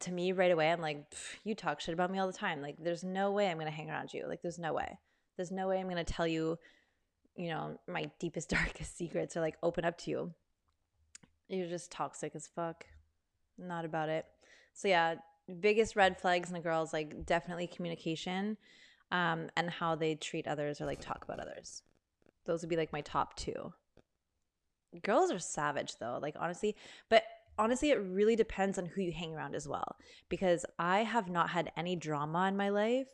To 0.00 0.12
me, 0.12 0.32
right 0.32 0.50
away, 0.50 0.70
I'm 0.70 0.80
like, 0.80 1.04
you 1.44 1.54
talk 1.54 1.80
shit 1.80 1.94
about 1.94 2.10
me 2.10 2.18
all 2.18 2.26
the 2.26 2.32
time. 2.32 2.60
Like, 2.60 2.76
there's 2.78 3.04
no 3.04 3.32
way 3.32 3.50
I'm 3.50 3.58
gonna 3.58 3.70
hang 3.70 3.90
around 3.90 4.12
you. 4.12 4.26
Like, 4.28 4.42
there's 4.42 4.58
no 4.58 4.72
way. 4.72 4.98
There's 5.36 5.50
no 5.50 5.68
way 5.68 5.80
I'm 5.80 5.88
gonna 5.88 6.04
tell 6.04 6.26
you, 6.26 6.58
you 7.36 7.48
know, 7.48 7.78
my 7.88 8.10
deepest, 8.18 8.50
darkest 8.50 8.96
secrets 8.96 9.36
or 9.36 9.40
like 9.40 9.56
open 9.62 9.84
up 9.84 9.98
to 9.98 10.10
you. 10.10 10.34
You're 11.48 11.68
just 11.68 11.90
toxic 11.90 12.34
as 12.34 12.46
fuck. 12.46 12.86
Not 13.58 13.84
about 13.84 14.08
it. 14.08 14.26
So 14.74 14.88
yeah, 14.88 15.16
biggest 15.60 15.96
red 15.96 16.18
flags 16.18 16.50
in 16.50 16.56
a 16.56 16.60
girl 16.60 16.82
is 16.82 16.92
like 16.92 17.26
definitely 17.26 17.66
communication, 17.66 18.56
um, 19.10 19.50
and 19.56 19.70
how 19.70 19.94
they 19.94 20.14
treat 20.14 20.46
others 20.46 20.80
or 20.80 20.86
like 20.86 21.00
talk 21.00 21.24
about 21.24 21.40
others. 21.40 21.82
Those 22.46 22.62
would 22.62 22.70
be 22.70 22.76
like 22.76 22.92
my 22.92 23.02
top 23.02 23.36
two. 23.36 23.72
Girls 25.02 25.30
are 25.30 25.38
savage 25.38 25.96
though, 25.98 26.18
like 26.20 26.34
honestly, 26.38 26.76
but 27.08 27.22
honestly, 27.58 27.90
it 27.90 28.00
really 28.00 28.36
depends 28.36 28.78
on 28.78 28.86
who 28.86 29.02
you 29.02 29.12
hang 29.12 29.34
around 29.34 29.54
as 29.54 29.68
well. 29.68 29.96
Because 30.28 30.64
I 30.78 31.00
have 31.04 31.28
not 31.28 31.50
had 31.50 31.70
any 31.76 31.96
drama 31.96 32.48
in 32.48 32.56
my 32.56 32.68
life 32.68 33.08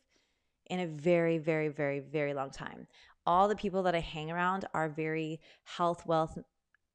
in 0.66 0.81
a 0.81 0.87
very, 0.87 1.38
very, 1.38 1.68
very, 1.68 2.01
very 2.01 2.35
long 2.35 2.51
time. 2.51 2.87
All 3.27 3.48
the 3.48 3.57
people 3.57 3.83
that 3.85 3.94
I 3.94 4.01
hang 4.01 4.31
around 4.31 4.66
are 4.74 4.88
very 4.88 5.40
health, 5.64 6.07
wealth, 6.07 6.38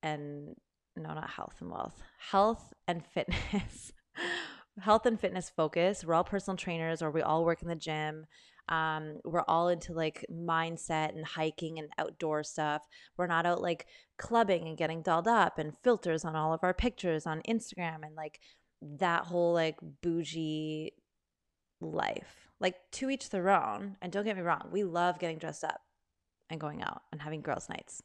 and 0.01 0.55
no, 0.95 1.13
not 1.13 1.29
health 1.29 1.55
and 1.59 1.71
wealth, 1.71 2.01
health 2.17 2.73
and 2.87 3.05
fitness. 3.05 3.93
health 4.79 5.05
and 5.05 5.19
fitness 5.19 5.49
focus. 5.49 6.03
We're 6.03 6.13
all 6.13 6.23
personal 6.23 6.57
trainers 6.57 7.01
or 7.01 7.11
we 7.11 7.21
all 7.21 7.45
work 7.45 7.61
in 7.61 7.67
the 7.67 7.75
gym. 7.75 8.25
Um, 8.69 9.19
we're 9.25 9.43
all 9.47 9.67
into 9.67 9.93
like 9.93 10.25
mindset 10.31 11.09
and 11.15 11.25
hiking 11.25 11.79
and 11.79 11.89
outdoor 11.97 12.43
stuff. 12.43 12.87
We're 13.17 13.27
not 13.27 13.45
out 13.45 13.61
like 13.61 13.87
clubbing 14.17 14.67
and 14.67 14.77
getting 14.77 15.01
dolled 15.01 15.27
up 15.27 15.59
and 15.59 15.77
filters 15.83 16.23
on 16.23 16.35
all 16.35 16.53
of 16.53 16.63
our 16.63 16.73
pictures 16.73 17.25
on 17.25 17.41
Instagram 17.47 18.05
and 18.05 18.15
like 18.15 18.39
that 18.81 19.25
whole 19.25 19.53
like 19.53 19.77
bougie 20.01 20.93
life. 21.81 22.47
Like 22.59 22.75
to 22.93 23.09
each 23.09 23.29
their 23.29 23.49
own. 23.49 23.97
And 24.01 24.11
don't 24.11 24.23
get 24.23 24.37
me 24.37 24.43
wrong, 24.43 24.69
we 24.71 24.83
love 24.83 25.19
getting 25.19 25.37
dressed 25.37 25.65
up 25.65 25.81
and 26.49 26.59
going 26.59 26.81
out 26.81 27.01
and 27.11 27.21
having 27.21 27.41
girls' 27.41 27.69
nights. 27.69 28.01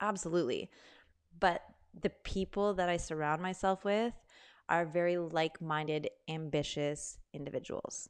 Absolutely. 0.00 0.70
But 1.38 1.62
the 2.00 2.10
people 2.10 2.74
that 2.74 2.88
I 2.88 2.96
surround 2.96 3.42
myself 3.42 3.84
with 3.84 4.14
are 4.68 4.86
very 4.86 5.18
like 5.18 5.60
minded, 5.60 6.08
ambitious 6.28 7.18
individuals. 7.32 8.08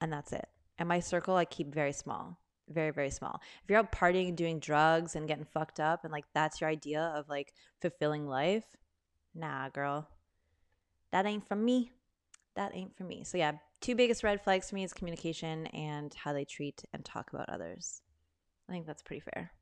And 0.00 0.12
that's 0.12 0.32
it. 0.32 0.46
And 0.82 0.88
my 0.88 0.98
circle 0.98 1.36
I 1.36 1.44
keep 1.44 1.72
very 1.72 1.92
small, 1.92 2.40
very 2.68 2.90
very 2.90 3.10
small. 3.10 3.40
If 3.62 3.70
you're 3.70 3.78
out 3.78 3.92
partying, 3.92 4.26
and 4.26 4.36
doing 4.36 4.58
drugs, 4.58 5.14
and 5.14 5.28
getting 5.28 5.44
fucked 5.44 5.78
up, 5.78 6.02
and 6.02 6.12
like 6.12 6.24
that's 6.34 6.60
your 6.60 6.68
idea 6.68 7.12
of 7.14 7.28
like 7.28 7.52
fulfilling 7.80 8.26
life, 8.26 8.64
nah, 9.32 9.68
girl, 9.68 10.08
that 11.12 11.24
ain't 11.24 11.46
for 11.46 11.54
me. 11.54 11.92
That 12.56 12.74
ain't 12.74 12.96
for 12.96 13.04
me. 13.04 13.22
So 13.22 13.38
yeah, 13.38 13.52
two 13.80 13.94
biggest 13.94 14.24
red 14.24 14.42
flags 14.42 14.70
for 14.70 14.74
me 14.74 14.82
is 14.82 14.92
communication 14.92 15.68
and 15.68 16.12
how 16.14 16.32
they 16.32 16.44
treat 16.44 16.82
and 16.92 17.04
talk 17.04 17.32
about 17.32 17.48
others. 17.48 18.02
I 18.68 18.72
think 18.72 18.84
that's 18.84 19.04
pretty 19.04 19.20
fair. 19.20 19.52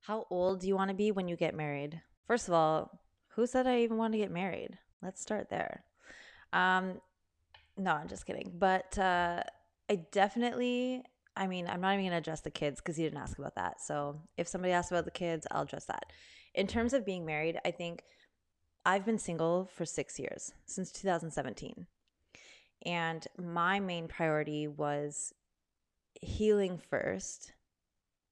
How 0.00 0.26
old 0.30 0.62
do 0.62 0.66
you 0.66 0.74
want 0.74 0.88
to 0.88 0.96
be 0.96 1.12
when 1.12 1.28
you 1.28 1.36
get 1.36 1.54
married? 1.54 2.02
First 2.26 2.48
of 2.48 2.54
all, 2.54 2.98
who 3.36 3.46
said 3.46 3.68
I 3.68 3.82
even 3.82 3.98
want 3.98 4.14
to 4.14 4.18
get 4.18 4.32
married? 4.32 4.76
Let's 5.00 5.22
start 5.22 5.48
there. 5.48 5.84
Um, 6.52 7.00
no, 7.76 7.92
I'm 7.92 8.08
just 8.08 8.26
kidding. 8.26 8.50
But 8.58 8.98
uh, 8.98 9.44
I 9.88 9.96
definitely, 10.10 11.02
I 11.36 11.46
mean, 11.46 11.66
I'm 11.68 11.80
not 11.80 11.92
even 11.94 12.04
going 12.04 12.12
to 12.12 12.18
address 12.18 12.40
the 12.40 12.50
kids 12.50 12.80
because 12.80 12.98
you 12.98 13.06
didn't 13.06 13.22
ask 13.22 13.38
about 13.38 13.54
that. 13.54 13.80
So 13.80 14.20
if 14.36 14.48
somebody 14.48 14.72
asks 14.72 14.90
about 14.90 15.04
the 15.04 15.10
kids, 15.10 15.46
I'll 15.50 15.62
address 15.62 15.84
that. 15.86 16.12
In 16.54 16.66
terms 16.66 16.92
of 16.92 17.04
being 17.04 17.24
married, 17.24 17.58
I 17.64 17.70
think 17.70 18.02
I've 18.84 19.04
been 19.04 19.18
single 19.18 19.68
for 19.74 19.84
six 19.84 20.18
years, 20.18 20.52
since 20.66 20.90
2017. 20.92 21.86
And 22.84 23.26
my 23.38 23.80
main 23.80 24.08
priority 24.08 24.68
was 24.68 25.32
healing 26.20 26.78
first 26.78 27.52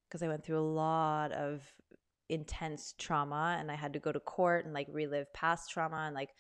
because 0.09 0.23
I 0.23 0.29
went 0.29 0.45
through 0.45 0.61
a 0.61 0.61
lot 0.61 1.33
of 1.33 1.63
intense 2.29 2.95
trauma 2.99 3.57
and 3.59 3.71
I 3.71 3.75
had 3.75 3.93
to 3.93 3.99
go 3.99 4.13
to 4.13 4.21
court 4.21 4.65
and 4.65 4.73
like 4.73 4.87
relive 4.91 5.33
past 5.33 5.71
trauma 5.71 6.05
and 6.07 6.15
like 6.15 6.31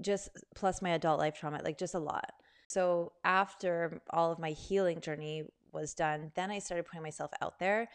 just 0.00 0.30
plus 0.54 0.82
my 0.82 0.90
adult 0.90 1.18
life 1.18 1.34
trauma, 1.38 1.60
like 1.62 1.78
just 1.78 1.94
a 1.94 1.98
lot. 1.98 2.32
So 2.72 3.12
after 3.22 4.00
all 4.08 4.32
of 4.32 4.38
my 4.38 4.52
healing 4.52 5.02
journey 5.02 5.44
was 5.72 5.92
done, 5.92 6.32
then 6.34 6.50
I 6.50 6.58
started 6.58 6.86
putting 6.86 7.02
myself 7.02 7.30
out 7.42 7.58
there. 7.58 7.88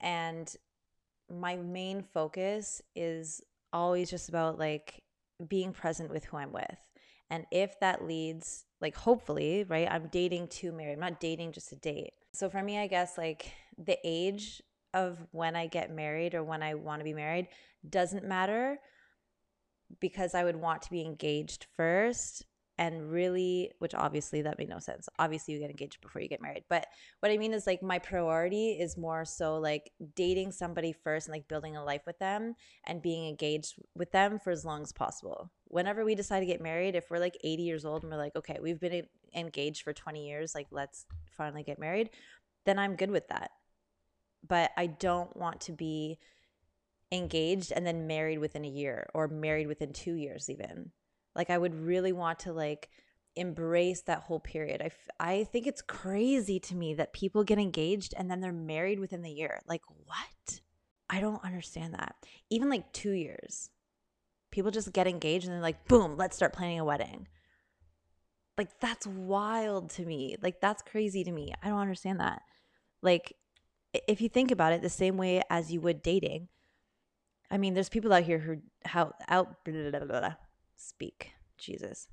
And 0.00 0.52
my 1.30 1.54
main 1.54 2.02
focus 2.02 2.82
is 2.96 3.40
always 3.72 4.10
just 4.10 4.28
about 4.28 4.58
like 4.58 5.04
being 5.46 5.72
present 5.72 6.10
with 6.10 6.24
who 6.24 6.36
I'm 6.36 6.52
with. 6.52 6.78
And 7.30 7.46
if 7.52 7.78
that 7.78 8.04
leads, 8.04 8.64
like, 8.80 8.96
hopefully, 8.96 9.64
right, 9.68 9.88
I'm 9.90 10.08
dating 10.08 10.48
to 10.48 10.72
marry. 10.72 10.92
I'm 10.92 11.00
not 11.00 11.20
dating 11.20 11.52
just 11.52 11.68
to 11.68 11.76
date. 11.76 12.12
So 12.32 12.50
for 12.50 12.62
me, 12.62 12.78
I 12.78 12.88
guess 12.88 13.16
like 13.16 13.52
the 13.78 13.98
age 14.04 14.60
of 14.92 15.24
when 15.30 15.54
I 15.54 15.68
get 15.68 15.94
married 15.94 16.34
or 16.34 16.42
when 16.42 16.62
I 16.62 16.74
want 16.74 16.98
to 17.00 17.04
be 17.04 17.14
married 17.14 17.46
doesn't 17.88 18.26
matter 18.26 18.78
because 20.00 20.34
I 20.34 20.42
would 20.42 20.56
want 20.56 20.82
to 20.82 20.90
be 20.90 21.02
engaged 21.02 21.66
first 21.76 22.44
and 22.78 23.10
really 23.10 23.70
which 23.78 23.94
obviously 23.94 24.42
that 24.42 24.58
made 24.58 24.68
no 24.68 24.78
sense. 24.78 25.08
Obviously 25.18 25.54
you 25.54 25.60
get 25.60 25.70
engaged 25.70 26.00
before 26.00 26.20
you 26.20 26.28
get 26.28 26.42
married 26.42 26.64
but 26.68 26.86
what 27.20 27.30
i 27.30 27.36
mean 27.36 27.52
is 27.52 27.66
like 27.66 27.82
my 27.82 27.98
priority 27.98 28.72
is 28.72 28.96
more 28.96 29.24
so 29.24 29.58
like 29.58 29.90
dating 30.14 30.50
somebody 30.52 30.92
first 30.92 31.26
and 31.26 31.34
like 31.34 31.48
building 31.48 31.76
a 31.76 31.84
life 31.84 32.02
with 32.06 32.18
them 32.18 32.54
and 32.86 33.02
being 33.02 33.28
engaged 33.28 33.74
with 33.94 34.10
them 34.12 34.38
for 34.38 34.50
as 34.50 34.64
long 34.64 34.82
as 34.82 34.92
possible. 34.92 35.50
Whenever 35.68 36.04
we 36.04 36.14
decide 36.14 36.40
to 36.40 36.46
get 36.46 36.60
married 36.60 36.94
if 36.94 37.10
we're 37.10 37.18
like 37.18 37.36
80 37.42 37.62
years 37.62 37.84
old 37.84 38.02
and 38.02 38.12
we're 38.12 38.18
like 38.18 38.36
okay 38.36 38.58
we've 38.62 38.80
been 38.80 39.06
engaged 39.34 39.82
for 39.82 39.92
20 39.92 40.26
years 40.26 40.54
like 40.54 40.68
let's 40.70 41.06
finally 41.30 41.62
get 41.62 41.78
married 41.78 42.10
then 42.66 42.78
i'm 42.78 42.96
good 42.96 43.10
with 43.10 43.28
that. 43.28 43.50
But 44.46 44.70
i 44.76 44.86
don't 44.86 45.36
want 45.36 45.60
to 45.62 45.72
be 45.72 46.18
engaged 47.12 47.72
and 47.72 47.86
then 47.86 48.06
married 48.06 48.38
within 48.38 48.64
a 48.64 48.68
year 48.68 49.08
or 49.14 49.28
married 49.28 49.68
within 49.68 49.92
2 49.92 50.14
years 50.14 50.50
even 50.50 50.90
like 51.34 51.50
I 51.50 51.58
would 51.58 51.74
really 51.74 52.12
want 52.12 52.40
to 52.40 52.52
like 52.52 52.90
embrace 53.36 54.02
that 54.02 54.20
whole 54.20 54.40
period. 54.40 54.80
I, 54.80 54.86
f- 54.86 55.08
I 55.18 55.44
think 55.44 55.66
it's 55.66 55.82
crazy 55.82 56.60
to 56.60 56.76
me 56.76 56.94
that 56.94 57.12
people 57.12 57.44
get 57.44 57.58
engaged 57.58 58.14
and 58.16 58.30
then 58.30 58.40
they're 58.40 58.52
married 58.52 59.00
within 59.00 59.22
the 59.22 59.30
year. 59.30 59.60
Like, 59.66 59.82
what? 60.04 60.60
I 61.10 61.20
don't 61.20 61.44
understand 61.44 61.94
that. 61.94 62.14
Even 62.50 62.70
like 62.70 62.92
two 62.92 63.10
years, 63.10 63.70
people 64.50 64.70
just 64.70 64.92
get 64.92 65.06
engaged 65.06 65.46
and 65.46 65.54
they're 65.54 65.62
like, 65.62 65.86
boom, 65.88 66.16
let's 66.16 66.36
start 66.36 66.52
planning 66.52 66.78
a 66.78 66.84
wedding. 66.84 67.26
Like, 68.56 68.78
that's 68.78 69.06
wild 69.06 69.90
to 69.90 70.04
me. 70.04 70.36
Like, 70.40 70.60
that's 70.60 70.82
crazy 70.82 71.24
to 71.24 71.32
me. 71.32 71.52
I 71.60 71.68
don't 71.68 71.80
understand 71.80 72.20
that. 72.20 72.42
Like, 73.02 73.34
if 74.06 74.20
you 74.20 74.28
think 74.28 74.52
about 74.52 74.72
it 74.72 74.80
the 74.80 74.88
same 74.88 75.16
way 75.16 75.42
as 75.50 75.72
you 75.72 75.80
would 75.80 76.02
dating, 76.02 76.48
I 77.50 77.58
mean, 77.58 77.74
there's 77.74 77.88
people 77.88 78.12
out 78.12 78.22
here 78.22 78.38
who 78.38 78.58
how 78.84 79.12
out 79.28 79.64
blah, 79.64 79.90
blah, 79.90 80.04
blah, 80.04 80.34
speak. 80.76 81.32
Jesus. 81.58 82.08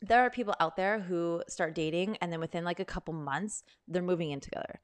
There 0.00 0.20
are 0.20 0.30
people 0.30 0.54
out 0.60 0.76
there 0.76 1.00
who 1.00 1.42
start 1.48 1.74
dating 1.74 2.16
and 2.20 2.32
then 2.32 2.40
within 2.40 2.64
like 2.64 2.80
a 2.80 2.84
couple 2.84 3.14
months, 3.14 3.64
they're 3.86 4.02
moving 4.02 4.30
in 4.30 4.40
together. 4.40 4.80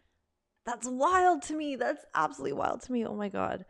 That's 0.66 0.88
wild 0.88 1.42
to 1.42 1.54
me. 1.54 1.76
That's 1.76 2.04
absolutely 2.14 2.54
wild 2.54 2.82
to 2.82 2.92
me. 2.92 3.06
Oh 3.06 3.14
my 3.14 3.28
God. 3.28 3.64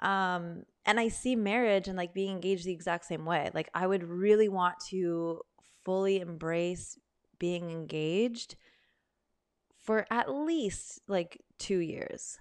Um, 0.00 0.64
and 0.84 0.98
I 0.98 1.08
see 1.08 1.36
marriage 1.36 1.86
and 1.86 1.96
like 1.96 2.14
being 2.14 2.32
engaged 2.32 2.64
the 2.64 2.72
exact 2.72 3.04
same 3.04 3.24
way. 3.24 3.50
Like 3.54 3.70
I 3.74 3.86
would 3.86 4.02
really 4.02 4.48
want 4.48 4.76
to 4.90 5.40
fully 5.84 6.20
embrace 6.20 6.98
being 7.38 7.70
engaged 7.70 8.56
for 9.84 10.06
at 10.10 10.32
least 10.32 11.02
like 11.08 11.40
two 11.58 11.78
years, 11.78 12.38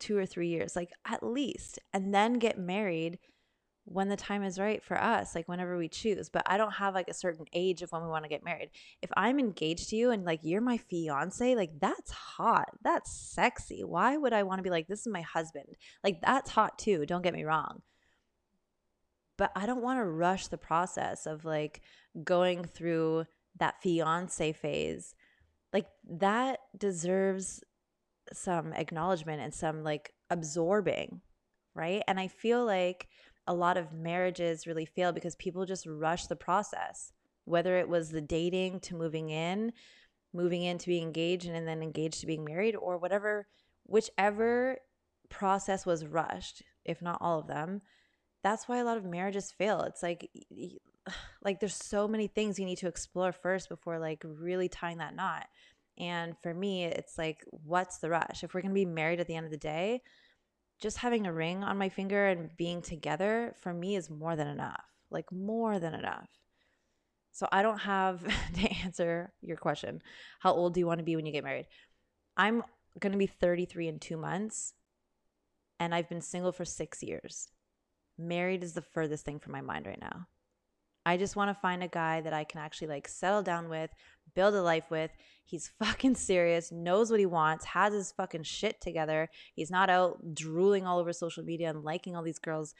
two 0.00 0.16
or 0.16 0.26
three 0.26 0.48
years, 0.48 0.74
like 0.74 0.90
at 1.04 1.22
least, 1.22 1.78
and 1.92 2.14
then 2.14 2.34
get 2.34 2.58
married 2.58 3.18
when 3.90 4.08
the 4.08 4.16
time 4.16 4.42
is 4.42 4.58
right 4.58 4.82
for 4.82 5.00
us, 5.00 5.34
like 5.34 5.48
whenever 5.48 5.78
we 5.78 5.88
choose. 5.88 6.28
But 6.28 6.42
I 6.46 6.56
don't 6.58 6.72
have 6.72 6.94
like 6.94 7.08
a 7.08 7.14
certain 7.14 7.46
age 7.52 7.82
of 7.82 7.90
when 7.90 8.02
we 8.02 8.08
want 8.08 8.24
to 8.24 8.28
get 8.28 8.44
married. 8.44 8.70
If 9.02 9.10
I'm 9.16 9.38
engaged 9.38 9.90
to 9.90 9.96
you 9.96 10.10
and 10.10 10.24
like 10.24 10.40
you're 10.42 10.60
my 10.60 10.76
fiance, 10.76 11.54
like 11.54 11.80
that's 11.80 12.10
hot. 12.10 12.68
That's 12.82 13.10
sexy. 13.10 13.84
Why 13.84 14.16
would 14.16 14.32
I 14.32 14.42
want 14.42 14.58
to 14.58 14.62
be 14.62 14.70
like, 14.70 14.88
this 14.88 15.00
is 15.00 15.08
my 15.08 15.22
husband? 15.22 15.76
Like 16.04 16.20
that's 16.20 16.50
hot 16.50 16.78
too. 16.78 17.06
Don't 17.06 17.22
get 17.22 17.34
me 17.34 17.44
wrong. 17.44 17.82
But 19.38 19.52
I 19.56 19.66
don't 19.66 19.82
want 19.82 20.00
to 20.00 20.04
rush 20.04 20.48
the 20.48 20.58
process 20.58 21.24
of 21.26 21.44
like 21.44 21.80
going 22.24 22.64
through 22.64 23.26
that 23.58 23.80
fiance 23.82 24.52
phase. 24.52 25.14
Like 25.72 25.86
that 26.10 26.58
deserves 26.76 27.62
some 28.32 28.72
acknowledgement 28.72 29.40
and 29.40 29.54
some 29.54 29.82
like 29.82 30.12
absorbing, 30.28 31.20
right? 31.74 32.02
And 32.06 32.20
I 32.20 32.28
feel 32.28 32.64
like 32.64 33.08
a 33.48 33.54
lot 33.54 33.78
of 33.78 33.92
marriages 33.92 34.66
really 34.66 34.84
fail 34.84 35.10
because 35.10 35.34
people 35.36 35.64
just 35.64 35.86
rush 35.86 36.26
the 36.26 36.36
process, 36.36 37.12
whether 37.46 37.78
it 37.78 37.88
was 37.88 38.10
the 38.10 38.20
dating 38.20 38.78
to 38.80 38.94
moving 38.94 39.30
in, 39.30 39.72
moving 40.34 40.62
in 40.62 40.76
to 40.78 40.86
be 40.86 41.00
engaged 41.00 41.48
and 41.48 41.66
then 41.66 41.82
engaged 41.82 42.20
to 42.20 42.26
being 42.26 42.44
married, 42.44 42.76
or 42.76 42.98
whatever, 42.98 43.48
whichever 43.86 44.76
process 45.30 45.86
was 45.86 46.06
rushed, 46.06 46.62
if 46.84 47.00
not 47.00 47.18
all 47.22 47.40
of 47.40 47.46
them. 47.46 47.80
That's 48.44 48.68
why 48.68 48.78
a 48.78 48.84
lot 48.84 48.98
of 48.98 49.04
marriages 49.04 49.50
fail. 49.50 49.80
It's 49.80 50.02
like, 50.02 50.30
like 51.42 51.58
there's 51.58 51.74
so 51.74 52.06
many 52.06 52.26
things 52.26 52.58
you 52.58 52.66
need 52.66 52.78
to 52.78 52.88
explore 52.88 53.32
first 53.32 53.70
before 53.70 53.98
like 53.98 54.22
really 54.24 54.68
tying 54.68 54.98
that 54.98 55.16
knot. 55.16 55.46
And 55.96 56.36
for 56.42 56.52
me, 56.52 56.84
it's 56.84 57.16
like, 57.16 57.44
what's 57.50 57.98
the 57.98 58.10
rush? 58.10 58.44
If 58.44 58.52
we're 58.52 58.60
gonna 58.60 58.74
be 58.74 58.84
married 58.84 59.20
at 59.20 59.26
the 59.26 59.34
end 59.34 59.46
of 59.46 59.52
the 59.52 59.56
day, 59.56 60.02
just 60.80 60.98
having 60.98 61.26
a 61.26 61.32
ring 61.32 61.64
on 61.64 61.78
my 61.78 61.88
finger 61.88 62.26
and 62.26 62.56
being 62.56 62.82
together 62.82 63.54
for 63.60 63.72
me 63.72 63.96
is 63.96 64.10
more 64.10 64.36
than 64.36 64.46
enough. 64.46 64.84
Like 65.10 65.30
more 65.32 65.78
than 65.78 65.94
enough. 65.94 66.28
So 67.32 67.48
I 67.50 67.62
don't 67.62 67.78
have 67.78 68.22
to 68.54 68.70
answer 68.84 69.32
your 69.40 69.56
question. 69.56 70.02
How 70.40 70.52
old 70.52 70.74
do 70.74 70.80
you 70.80 70.86
want 70.86 70.98
to 70.98 71.04
be 71.04 71.16
when 71.16 71.26
you 71.26 71.32
get 71.32 71.44
married? 71.44 71.66
I'm 72.36 72.62
going 72.98 73.12
to 73.12 73.18
be 73.18 73.26
33 73.26 73.88
in 73.88 73.98
2 73.98 74.16
months 74.16 74.74
and 75.80 75.94
I've 75.94 76.08
been 76.08 76.20
single 76.20 76.52
for 76.52 76.64
6 76.64 77.02
years. 77.02 77.48
Married 78.16 78.64
is 78.64 78.72
the 78.72 78.82
furthest 78.82 79.24
thing 79.24 79.38
from 79.38 79.52
my 79.52 79.60
mind 79.60 79.86
right 79.86 80.00
now. 80.00 80.26
I 81.06 81.16
just 81.16 81.36
want 81.36 81.50
to 81.50 81.60
find 81.60 81.82
a 81.82 81.88
guy 81.88 82.20
that 82.20 82.32
I 82.32 82.44
can 82.44 82.60
actually 82.60 82.88
like 82.88 83.08
settle 83.08 83.42
down 83.42 83.68
with, 83.68 83.90
build 84.34 84.54
a 84.54 84.62
life 84.62 84.90
with. 84.90 85.10
He's 85.44 85.70
fucking 85.78 86.16
serious, 86.16 86.72
knows 86.72 87.10
what 87.10 87.20
he 87.20 87.26
wants, 87.26 87.66
has 87.66 87.92
his 87.92 88.12
fucking 88.12 88.42
shit 88.44 88.80
together. 88.80 89.28
He's 89.54 89.70
not 89.70 89.90
out 89.90 90.34
drooling 90.34 90.86
all 90.86 90.98
over 90.98 91.12
social 91.12 91.44
media 91.44 91.70
and 91.70 91.84
liking 91.84 92.16
all 92.16 92.22
these 92.22 92.38
girls 92.38 92.74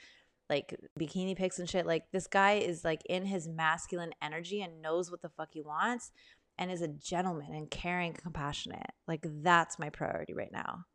like 0.49 0.75
bikini 0.99 1.35
pics 1.35 1.59
and 1.59 1.69
shit. 1.69 1.85
Like 1.85 2.11
this 2.11 2.27
guy 2.27 2.53
is 2.53 2.83
like 2.83 3.01
in 3.07 3.25
his 3.25 3.47
masculine 3.47 4.13
energy 4.21 4.61
and 4.61 4.81
knows 4.81 5.11
what 5.11 5.21
the 5.21 5.29
fuck 5.29 5.49
he 5.51 5.61
wants 5.61 6.11
and 6.57 6.71
is 6.71 6.81
a 6.81 6.87
gentleman 6.87 7.53
and 7.53 7.69
caring 7.69 8.13
compassionate. 8.13 8.91
Like 9.07 9.25
that's 9.41 9.79
my 9.79 9.89
priority 9.89 10.33
right 10.33 10.51
now. 10.51 10.85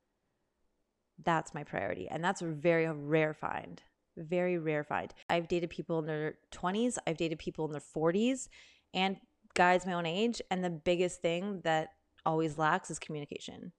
That's 1.25 1.55
my 1.55 1.65
priority. 1.65 2.09
And 2.11 2.23
that's 2.23 2.43
a 2.43 2.47
very 2.47 2.91
rare 2.91 3.35
find. 3.35 3.83
Very 4.17 4.59
rare 4.59 4.85
find. 4.85 5.13
I've 5.29 5.49
dated 5.49 5.71
people 5.71 5.99
in 6.01 6.07
their 6.07 6.35
20s, 6.53 6.99
I've 7.07 7.17
dated 7.17 7.39
people 7.39 7.65
in 7.65 7.73
their 7.73 7.81
40s, 7.81 8.49
and 8.93 9.17
guys 9.55 9.87
my 9.87 9.93
own 9.95 10.07
age. 10.07 10.43
And 10.51 10.65
the 10.65 10.71
biggest 10.71 11.23
thing 11.23 11.61
that 11.65 11.91
always 12.27 12.59
lacks 12.59 12.91
is 12.91 12.99
communication. 12.99 13.73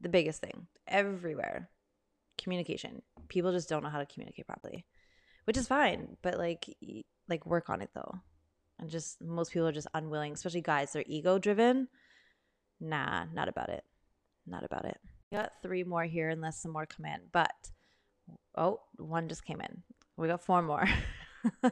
The 0.00 0.08
biggest 0.08 0.40
thing 0.40 0.66
everywhere 0.86 1.70
communication. 2.40 3.02
People 3.28 3.52
just 3.52 3.68
don't 3.68 3.82
know 3.82 3.88
how 3.88 4.00
to 4.00 4.06
communicate 4.06 4.46
properly, 4.46 4.84
which 5.44 5.56
is 5.56 5.68
fine, 5.68 6.16
but 6.22 6.38
like, 6.38 6.66
like 7.28 7.46
work 7.46 7.70
on 7.70 7.80
it 7.80 7.90
though. 7.94 8.14
And 8.78 8.90
just 8.90 9.22
most 9.22 9.52
people 9.52 9.68
are 9.68 9.72
just 9.72 9.86
unwilling, 9.94 10.32
especially 10.32 10.60
guys. 10.60 10.92
They're 10.92 11.04
ego 11.06 11.38
driven. 11.38 11.88
Nah, 12.80 13.26
not 13.32 13.48
about 13.48 13.68
it. 13.68 13.84
Not 14.46 14.64
about 14.64 14.86
it. 14.86 14.98
We 15.30 15.38
got 15.38 15.52
three 15.62 15.84
more 15.84 16.04
here, 16.04 16.30
unless 16.30 16.60
some 16.60 16.72
more 16.72 16.86
come 16.86 17.06
in. 17.06 17.20
But 17.30 17.52
oh, 18.56 18.80
one 18.96 19.28
just 19.28 19.44
came 19.44 19.60
in. 19.60 19.82
We 20.16 20.26
got 20.26 20.44
four 20.44 20.62
more. 20.62 20.88
All 21.64 21.70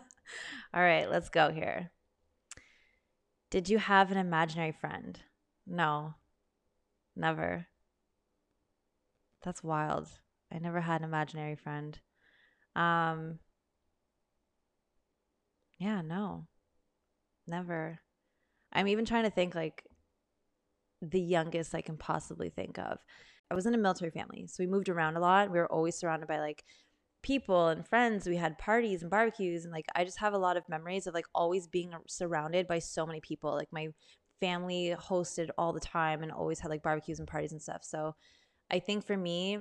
right, 0.73 1.11
let's 1.11 1.31
go 1.31 1.51
here. 1.51 1.91
Did 3.51 3.69
you 3.69 3.79
have 3.79 4.13
an 4.13 4.17
imaginary 4.17 4.73
friend? 4.73 5.19
No, 5.67 6.15
never. 7.17 7.67
That's 9.43 9.65
wild. 9.65 10.09
I 10.53 10.59
never 10.59 10.81
had 10.81 11.01
an 11.01 11.09
imaginary 11.09 11.57
friend. 11.57 11.99
Um, 12.77 13.41
yeah, 15.79 16.01
no, 16.03 16.47
never. 17.47 18.01
I'm 18.73 18.87
even 18.87 19.05
trying 19.05 19.25
to 19.25 19.31
think 19.31 19.55
like 19.57 19.85
the 21.03 21.21
youngest 21.21 21.75
I 21.75 21.81
can 21.81 21.97
possibly 21.97 22.51
think 22.51 22.79
of. 22.79 22.99
I 23.51 23.55
was 23.55 23.67
in 23.67 23.75
a 23.75 23.79
military 23.79 24.13
family, 24.13 24.47
so 24.47 24.63
we 24.63 24.69
moved 24.69 24.89
around 24.89 25.17
a 25.17 25.21
lot. 25.21 25.51
We 25.51 25.59
were 25.59 25.73
always 25.73 25.97
surrounded 25.97 26.29
by 26.29 26.39
like 26.39 26.63
people 27.23 27.69
and 27.69 27.87
friends. 27.87 28.29
We 28.29 28.37
had 28.37 28.59
parties 28.59 29.03
and 29.03 29.11
barbecues 29.11 29.65
and 29.65 29.73
like 29.73 29.87
I 29.95 30.05
just 30.05 30.21
have 30.21 30.33
a 30.33 30.39
lot 30.39 30.57
of 30.57 30.69
memories 30.69 31.07
of 31.07 31.15
like 31.15 31.27
always 31.35 31.67
being 31.67 31.93
surrounded 32.09 32.67
by 32.67 32.79
so 32.79 33.07
many 33.07 33.21
people. 33.21 33.53
Like 33.53 33.73
my 33.73 33.89
family 34.41 34.95
hosted 34.99 35.51
all 35.59 35.73
the 35.73 35.81
time 35.81 36.23
and 36.23 36.33
always 36.33 36.61
had 36.61 36.71
like 36.71 36.83
barbecues 36.83 37.19
and 37.19 37.29
parties 37.29 37.53
and 37.53 37.63
stuff. 37.63 37.85
So 37.85 38.15
I 38.71 38.79
think 38.79 39.05
for 39.05 39.17
me 39.17 39.59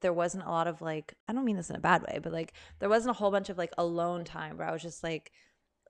there 0.00 0.12
wasn't 0.12 0.44
a 0.44 0.50
lot 0.50 0.66
of 0.66 0.80
like 0.80 1.14
I 1.28 1.32
don't 1.32 1.44
mean 1.44 1.56
this 1.56 1.70
in 1.70 1.76
a 1.76 1.80
bad 1.80 2.02
way, 2.02 2.18
but 2.22 2.32
like 2.32 2.54
there 2.78 2.88
wasn't 2.88 3.10
a 3.10 3.18
whole 3.18 3.30
bunch 3.30 3.50
of 3.50 3.58
like 3.58 3.72
alone 3.76 4.24
time 4.24 4.56
where 4.56 4.68
I 4.68 4.72
was 4.72 4.82
just 4.82 5.02
like 5.02 5.32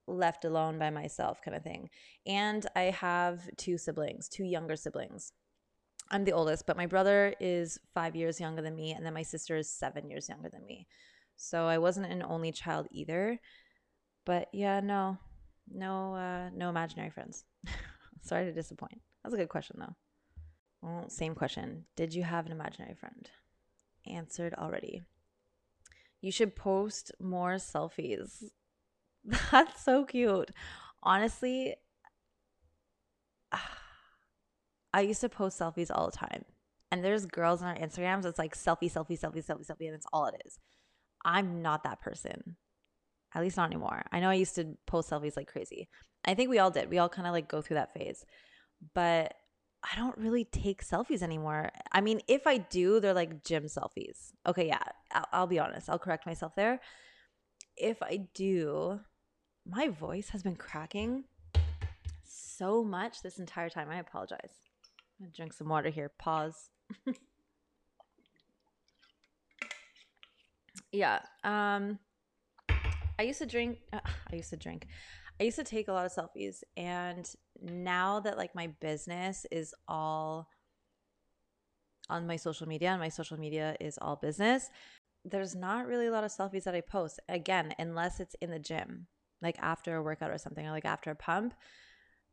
left 0.06 0.44
alone 0.44 0.78
by 0.78 0.90
myself 0.90 1.40
kind 1.44 1.56
of 1.56 1.62
thing. 1.62 1.88
And 2.26 2.66
I 2.74 2.82
have 2.82 3.48
two 3.56 3.78
siblings, 3.78 4.28
two 4.28 4.44
younger 4.44 4.76
siblings. 4.76 5.32
I'm 6.10 6.24
the 6.24 6.32
oldest, 6.32 6.66
but 6.66 6.76
my 6.76 6.86
brother 6.86 7.34
is 7.40 7.78
five 7.94 8.16
years 8.16 8.40
younger 8.40 8.62
than 8.62 8.74
me, 8.74 8.92
and 8.92 9.06
then 9.06 9.14
my 9.14 9.22
sister 9.22 9.56
is 9.56 9.70
seven 9.70 10.08
years 10.10 10.28
younger 10.28 10.48
than 10.48 10.66
me. 10.66 10.86
So 11.36 11.66
I 11.66 11.78
wasn't 11.78 12.06
an 12.06 12.22
only 12.22 12.52
child 12.52 12.88
either. 12.90 13.38
But 14.24 14.48
yeah, 14.52 14.80
no, 14.80 15.18
no, 15.72 16.14
uh, 16.14 16.50
no 16.54 16.68
imaginary 16.68 17.10
friends. 17.10 17.44
Sorry 18.22 18.44
to 18.44 18.52
disappoint. 18.52 19.00
That's 19.22 19.34
a 19.34 19.38
good 19.38 19.48
question 19.48 19.76
though. 19.78 19.94
Well, 20.82 21.08
same 21.08 21.34
question. 21.34 21.84
Did 21.96 22.14
you 22.14 22.22
have 22.22 22.46
an 22.46 22.52
imaginary 22.52 22.94
friend? 22.94 23.30
Answered 24.06 24.54
already. 24.54 25.02
You 26.20 26.32
should 26.32 26.56
post 26.56 27.12
more 27.20 27.54
selfies. 27.54 28.44
That's 29.50 29.82
so 29.82 30.04
cute. 30.04 30.50
Honestly, 31.02 31.76
I 34.92 35.02
used 35.02 35.20
to 35.20 35.28
post 35.28 35.58
selfies 35.58 35.90
all 35.92 36.06
the 36.06 36.16
time. 36.16 36.44
And 36.90 37.04
there's 37.04 37.26
girls 37.26 37.62
on 37.62 37.68
our 37.68 37.76
Instagrams 37.76 38.22
that's 38.22 38.38
like 38.38 38.56
selfie, 38.56 38.92
selfie, 38.92 39.18
selfie, 39.18 39.44
selfie, 39.44 39.66
selfie, 39.66 39.86
and 39.86 39.94
that's 39.94 40.06
all 40.12 40.26
it 40.26 40.42
is. 40.44 40.58
I'm 41.24 41.62
not 41.62 41.84
that 41.84 42.00
person. 42.00 42.56
At 43.34 43.42
least 43.42 43.56
not 43.56 43.70
anymore. 43.70 44.02
I 44.10 44.18
know 44.18 44.30
I 44.30 44.34
used 44.34 44.56
to 44.56 44.76
post 44.86 45.10
selfies 45.10 45.36
like 45.36 45.46
crazy. 45.46 45.88
I 46.24 46.34
think 46.34 46.50
we 46.50 46.58
all 46.58 46.70
did. 46.70 46.90
We 46.90 46.98
all 46.98 47.08
kind 47.08 47.28
of 47.28 47.32
like 47.32 47.48
go 47.48 47.62
through 47.62 47.76
that 47.76 47.94
phase. 47.94 48.24
But 48.94 49.34
I 49.84 49.96
don't 49.96 50.18
really 50.18 50.44
take 50.44 50.84
selfies 50.84 51.22
anymore. 51.22 51.70
I 51.92 52.00
mean, 52.00 52.20
if 52.26 52.46
I 52.46 52.58
do, 52.58 52.98
they're 52.98 53.14
like 53.14 53.44
gym 53.44 53.64
selfies. 53.64 54.32
Okay, 54.46 54.66
yeah, 54.66 54.82
I'll, 55.12 55.26
I'll 55.32 55.46
be 55.46 55.60
honest. 55.60 55.88
I'll 55.88 55.98
correct 55.98 56.26
myself 56.26 56.56
there. 56.56 56.80
If 57.76 58.02
I 58.02 58.26
do, 58.34 59.00
my 59.64 59.88
voice 59.88 60.30
has 60.30 60.42
been 60.42 60.56
cracking 60.56 61.24
so 62.24 62.82
much 62.82 63.22
this 63.22 63.38
entire 63.38 63.70
time. 63.70 63.88
I 63.90 63.98
apologize 63.98 64.69
drink 65.34 65.52
some 65.52 65.68
water 65.68 65.90
here. 65.90 66.10
Pause. 66.18 66.70
yeah. 70.92 71.20
Um 71.44 71.98
I 73.18 73.22
used 73.22 73.38
to 73.40 73.46
drink 73.46 73.78
uh, 73.92 74.00
I 74.32 74.36
used 74.36 74.50
to 74.50 74.56
drink. 74.56 74.86
I 75.40 75.44
used 75.44 75.56
to 75.56 75.64
take 75.64 75.88
a 75.88 75.92
lot 75.92 76.06
of 76.06 76.12
selfies 76.12 76.62
and 76.76 77.28
now 77.62 78.20
that 78.20 78.36
like 78.36 78.54
my 78.54 78.68
business 78.80 79.46
is 79.50 79.74
all 79.88 80.48
on 82.10 82.26
my 82.26 82.36
social 82.36 82.66
media 82.66 82.90
and 82.90 83.00
my 83.00 83.08
social 83.08 83.38
media 83.38 83.76
is 83.80 83.98
all 84.02 84.16
business, 84.16 84.68
there's 85.24 85.54
not 85.54 85.86
really 85.86 86.08
a 86.08 86.10
lot 86.10 86.24
of 86.24 86.32
selfies 86.32 86.64
that 86.64 86.74
I 86.74 86.80
post. 86.80 87.20
Again, 87.28 87.72
unless 87.78 88.20
it's 88.20 88.34
in 88.40 88.50
the 88.50 88.58
gym, 88.58 89.06
like 89.40 89.56
after 89.60 89.96
a 89.96 90.02
workout 90.02 90.30
or 90.30 90.38
something 90.38 90.66
or 90.66 90.70
like 90.70 90.84
after 90.84 91.10
a 91.10 91.14
pump 91.14 91.54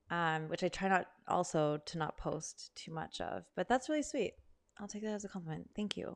um, 0.09 0.49
which 0.49 0.63
I 0.63 0.69
try 0.69 0.89
not 0.89 1.07
also 1.27 1.77
to 1.85 1.97
not 1.97 2.17
post 2.17 2.71
too 2.75 2.91
much 2.91 3.21
of. 3.21 3.43
But 3.55 3.67
that's 3.67 3.89
really 3.89 4.03
sweet. 4.03 4.33
I'll 4.79 4.87
take 4.87 5.03
that 5.03 5.13
as 5.13 5.25
a 5.25 5.29
compliment. 5.29 5.69
Thank 5.75 5.97
you. 5.97 6.15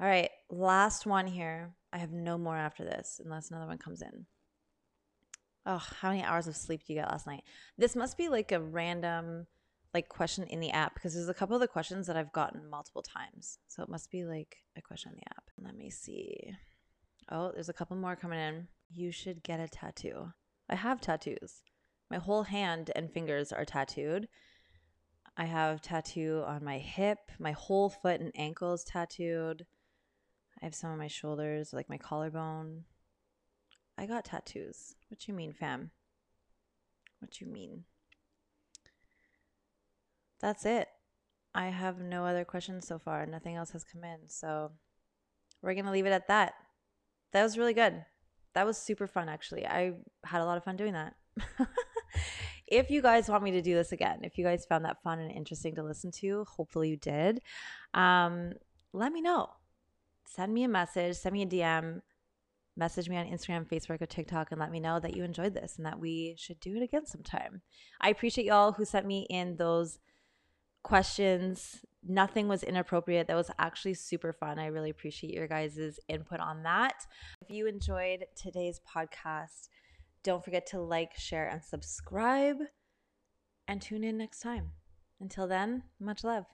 All 0.00 0.06
right, 0.06 0.30
last 0.50 1.06
one 1.06 1.26
here. 1.26 1.74
I 1.92 1.98
have 1.98 2.12
no 2.12 2.38
more 2.38 2.56
after 2.56 2.84
this 2.84 3.20
unless 3.24 3.50
another 3.50 3.66
one 3.66 3.78
comes 3.78 4.02
in. 4.02 4.26
Oh, 5.66 5.78
how 5.78 6.10
many 6.10 6.22
hours 6.22 6.46
of 6.46 6.56
sleep 6.56 6.82
do 6.86 6.92
you 6.92 7.00
get 7.00 7.10
last 7.10 7.26
night? 7.26 7.42
This 7.76 7.96
must 7.96 8.16
be 8.16 8.28
like 8.28 8.52
a 8.52 8.60
random 8.60 9.46
like 9.94 10.08
question 10.08 10.44
in 10.44 10.60
the 10.60 10.70
app 10.70 10.94
because 10.94 11.14
there's 11.14 11.28
a 11.28 11.34
couple 11.34 11.56
of 11.56 11.60
the 11.60 11.68
questions 11.68 12.06
that 12.06 12.16
I've 12.16 12.32
gotten 12.32 12.68
multiple 12.70 13.02
times. 13.02 13.58
So 13.68 13.82
it 13.82 13.88
must 13.88 14.10
be 14.10 14.24
like 14.24 14.56
a 14.76 14.82
question 14.82 15.12
in 15.12 15.16
the 15.16 15.30
app. 15.30 15.44
Let 15.58 15.76
me 15.76 15.90
see. 15.90 16.52
Oh, 17.30 17.50
there's 17.52 17.68
a 17.68 17.74
couple 17.74 17.96
more 17.96 18.16
coming 18.16 18.38
in. 18.38 18.68
You 18.90 19.10
should 19.10 19.42
get 19.42 19.60
a 19.60 19.68
tattoo. 19.68 20.32
I 20.68 20.76
have 20.76 21.00
tattoos. 21.00 21.62
My 22.10 22.18
whole 22.18 22.44
hand 22.44 22.90
and 22.96 23.12
fingers 23.12 23.52
are 23.52 23.64
tattooed. 23.64 24.28
I 25.36 25.44
have 25.44 25.82
tattoo 25.82 26.42
on 26.46 26.64
my 26.64 26.78
hip, 26.78 27.18
my 27.38 27.52
whole 27.52 27.90
foot 27.90 28.20
and 28.20 28.32
ankles 28.34 28.82
tattooed. 28.84 29.66
I 30.60 30.64
have 30.64 30.74
some 30.74 30.90
on 30.90 30.98
my 30.98 31.06
shoulders, 31.06 31.72
like 31.72 31.88
my 31.88 31.98
collarbone. 31.98 32.84
I 33.96 34.06
got 34.06 34.24
tattoos. 34.24 34.96
What 35.08 35.28
you 35.28 35.34
mean, 35.34 35.52
fam? 35.52 35.90
What 37.20 37.40
you 37.40 37.46
mean? 37.46 37.84
That's 40.40 40.64
it. 40.64 40.88
I 41.54 41.68
have 41.68 42.00
no 42.00 42.24
other 42.24 42.44
questions 42.44 42.86
so 42.86 42.98
far. 42.98 43.26
Nothing 43.26 43.56
else 43.56 43.70
has 43.70 43.84
come 43.84 44.04
in. 44.04 44.28
So 44.28 44.72
we're 45.62 45.74
going 45.74 45.86
to 45.86 45.90
leave 45.90 46.06
it 46.06 46.12
at 46.12 46.28
that. 46.28 46.54
That 47.32 47.42
was 47.42 47.58
really 47.58 47.74
good. 47.74 48.04
That 48.54 48.66
was 48.66 48.78
super 48.78 49.06
fun, 49.06 49.28
actually. 49.28 49.66
I 49.66 49.92
had 50.24 50.40
a 50.40 50.44
lot 50.44 50.56
of 50.56 50.64
fun 50.64 50.76
doing 50.76 50.94
that. 50.94 51.14
if 52.66 52.90
you 52.90 53.02
guys 53.02 53.28
want 53.28 53.42
me 53.42 53.50
to 53.52 53.62
do 53.62 53.74
this 53.74 53.92
again, 53.92 54.20
if 54.22 54.38
you 54.38 54.44
guys 54.44 54.66
found 54.66 54.84
that 54.84 55.02
fun 55.02 55.18
and 55.18 55.30
interesting 55.30 55.74
to 55.76 55.82
listen 55.82 56.10
to, 56.12 56.44
hopefully 56.44 56.90
you 56.90 56.96
did, 56.96 57.40
um, 57.94 58.52
let 58.92 59.12
me 59.12 59.20
know. 59.20 59.48
Send 60.26 60.52
me 60.52 60.64
a 60.64 60.68
message, 60.68 61.16
send 61.16 61.32
me 61.32 61.42
a 61.42 61.46
DM, 61.46 62.02
message 62.76 63.08
me 63.08 63.16
on 63.16 63.26
Instagram, 63.26 63.66
Facebook, 63.66 64.00
or 64.00 64.06
TikTok, 64.06 64.52
and 64.52 64.60
let 64.60 64.70
me 64.70 64.80
know 64.80 65.00
that 65.00 65.16
you 65.16 65.24
enjoyed 65.24 65.54
this 65.54 65.76
and 65.76 65.86
that 65.86 65.98
we 65.98 66.34
should 66.38 66.60
do 66.60 66.76
it 66.76 66.82
again 66.82 67.06
sometime. 67.06 67.62
I 68.00 68.10
appreciate 68.10 68.46
y'all 68.46 68.72
who 68.72 68.84
sent 68.84 69.06
me 69.06 69.26
in 69.30 69.56
those 69.56 69.98
questions. 70.82 71.84
Nothing 72.06 72.46
was 72.48 72.62
inappropriate. 72.62 73.26
That 73.26 73.36
was 73.36 73.50
actually 73.58 73.94
super 73.94 74.32
fun. 74.32 74.58
I 74.58 74.66
really 74.66 74.90
appreciate 74.90 75.34
your 75.34 75.48
guys' 75.48 75.98
input 76.08 76.40
on 76.40 76.62
that. 76.62 77.06
If 77.42 77.50
you 77.50 77.66
enjoyed 77.66 78.24
today's 78.36 78.80
podcast, 78.88 79.68
don't 80.28 80.44
forget 80.44 80.66
to 80.66 80.78
like, 80.78 81.16
share, 81.16 81.48
and 81.48 81.64
subscribe. 81.64 82.58
And 83.66 83.80
tune 83.80 84.04
in 84.04 84.18
next 84.18 84.40
time. 84.40 84.72
Until 85.20 85.46
then, 85.46 85.84
much 85.98 86.22
love. 86.22 86.44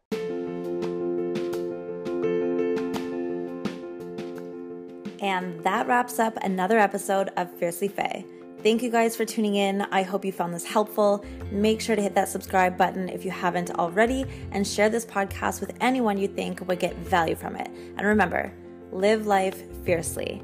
And 5.20 5.64
that 5.64 5.88
wraps 5.88 6.20
up 6.20 6.36
another 6.42 6.78
episode 6.78 7.30
of 7.36 7.50
Fiercely 7.58 7.88
Faye. 7.88 8.24
Thank 8.62 8.80
you 8.80 8.90
guys 8.90 9.16
for 9.16 9.24
tuning 9.24 9.56
in. 9.56 9.82
I 9.82 10.02
hope 10.02 10.24
you 10.24 10.30
found 10.30 10.54
this 10.54 10.64
helpful. 10.64 11.24
Make 11.50 11.80
sure 11.80 11.96
to 11.96 12.02
hit 12.02 12.14
that 12.14 12.28
subscribe 12.28 12.78
button 12.78 13.08
if 13.08 13.24
you 13.24 13.32
haven't 13.32 13.72
already 13.72 14.24
and 14.52 14.64
share 14.64 14.88
this 14.88 15.04
podcast 15.04 15.60
with 15.60 15.72
anyone 15.80 16.16
you 16.16 16.28
think 16.28 16.66
would 16.68 16.78
get 16.78 16.94
value 16.98 17.34
from 17.34 17.56
it. 17.56 17.66
And 17.96 18.06
remember, 18.06 18.52
live 18.92 19.26
life 19.26 19.64
fiercely. 19.84 20.40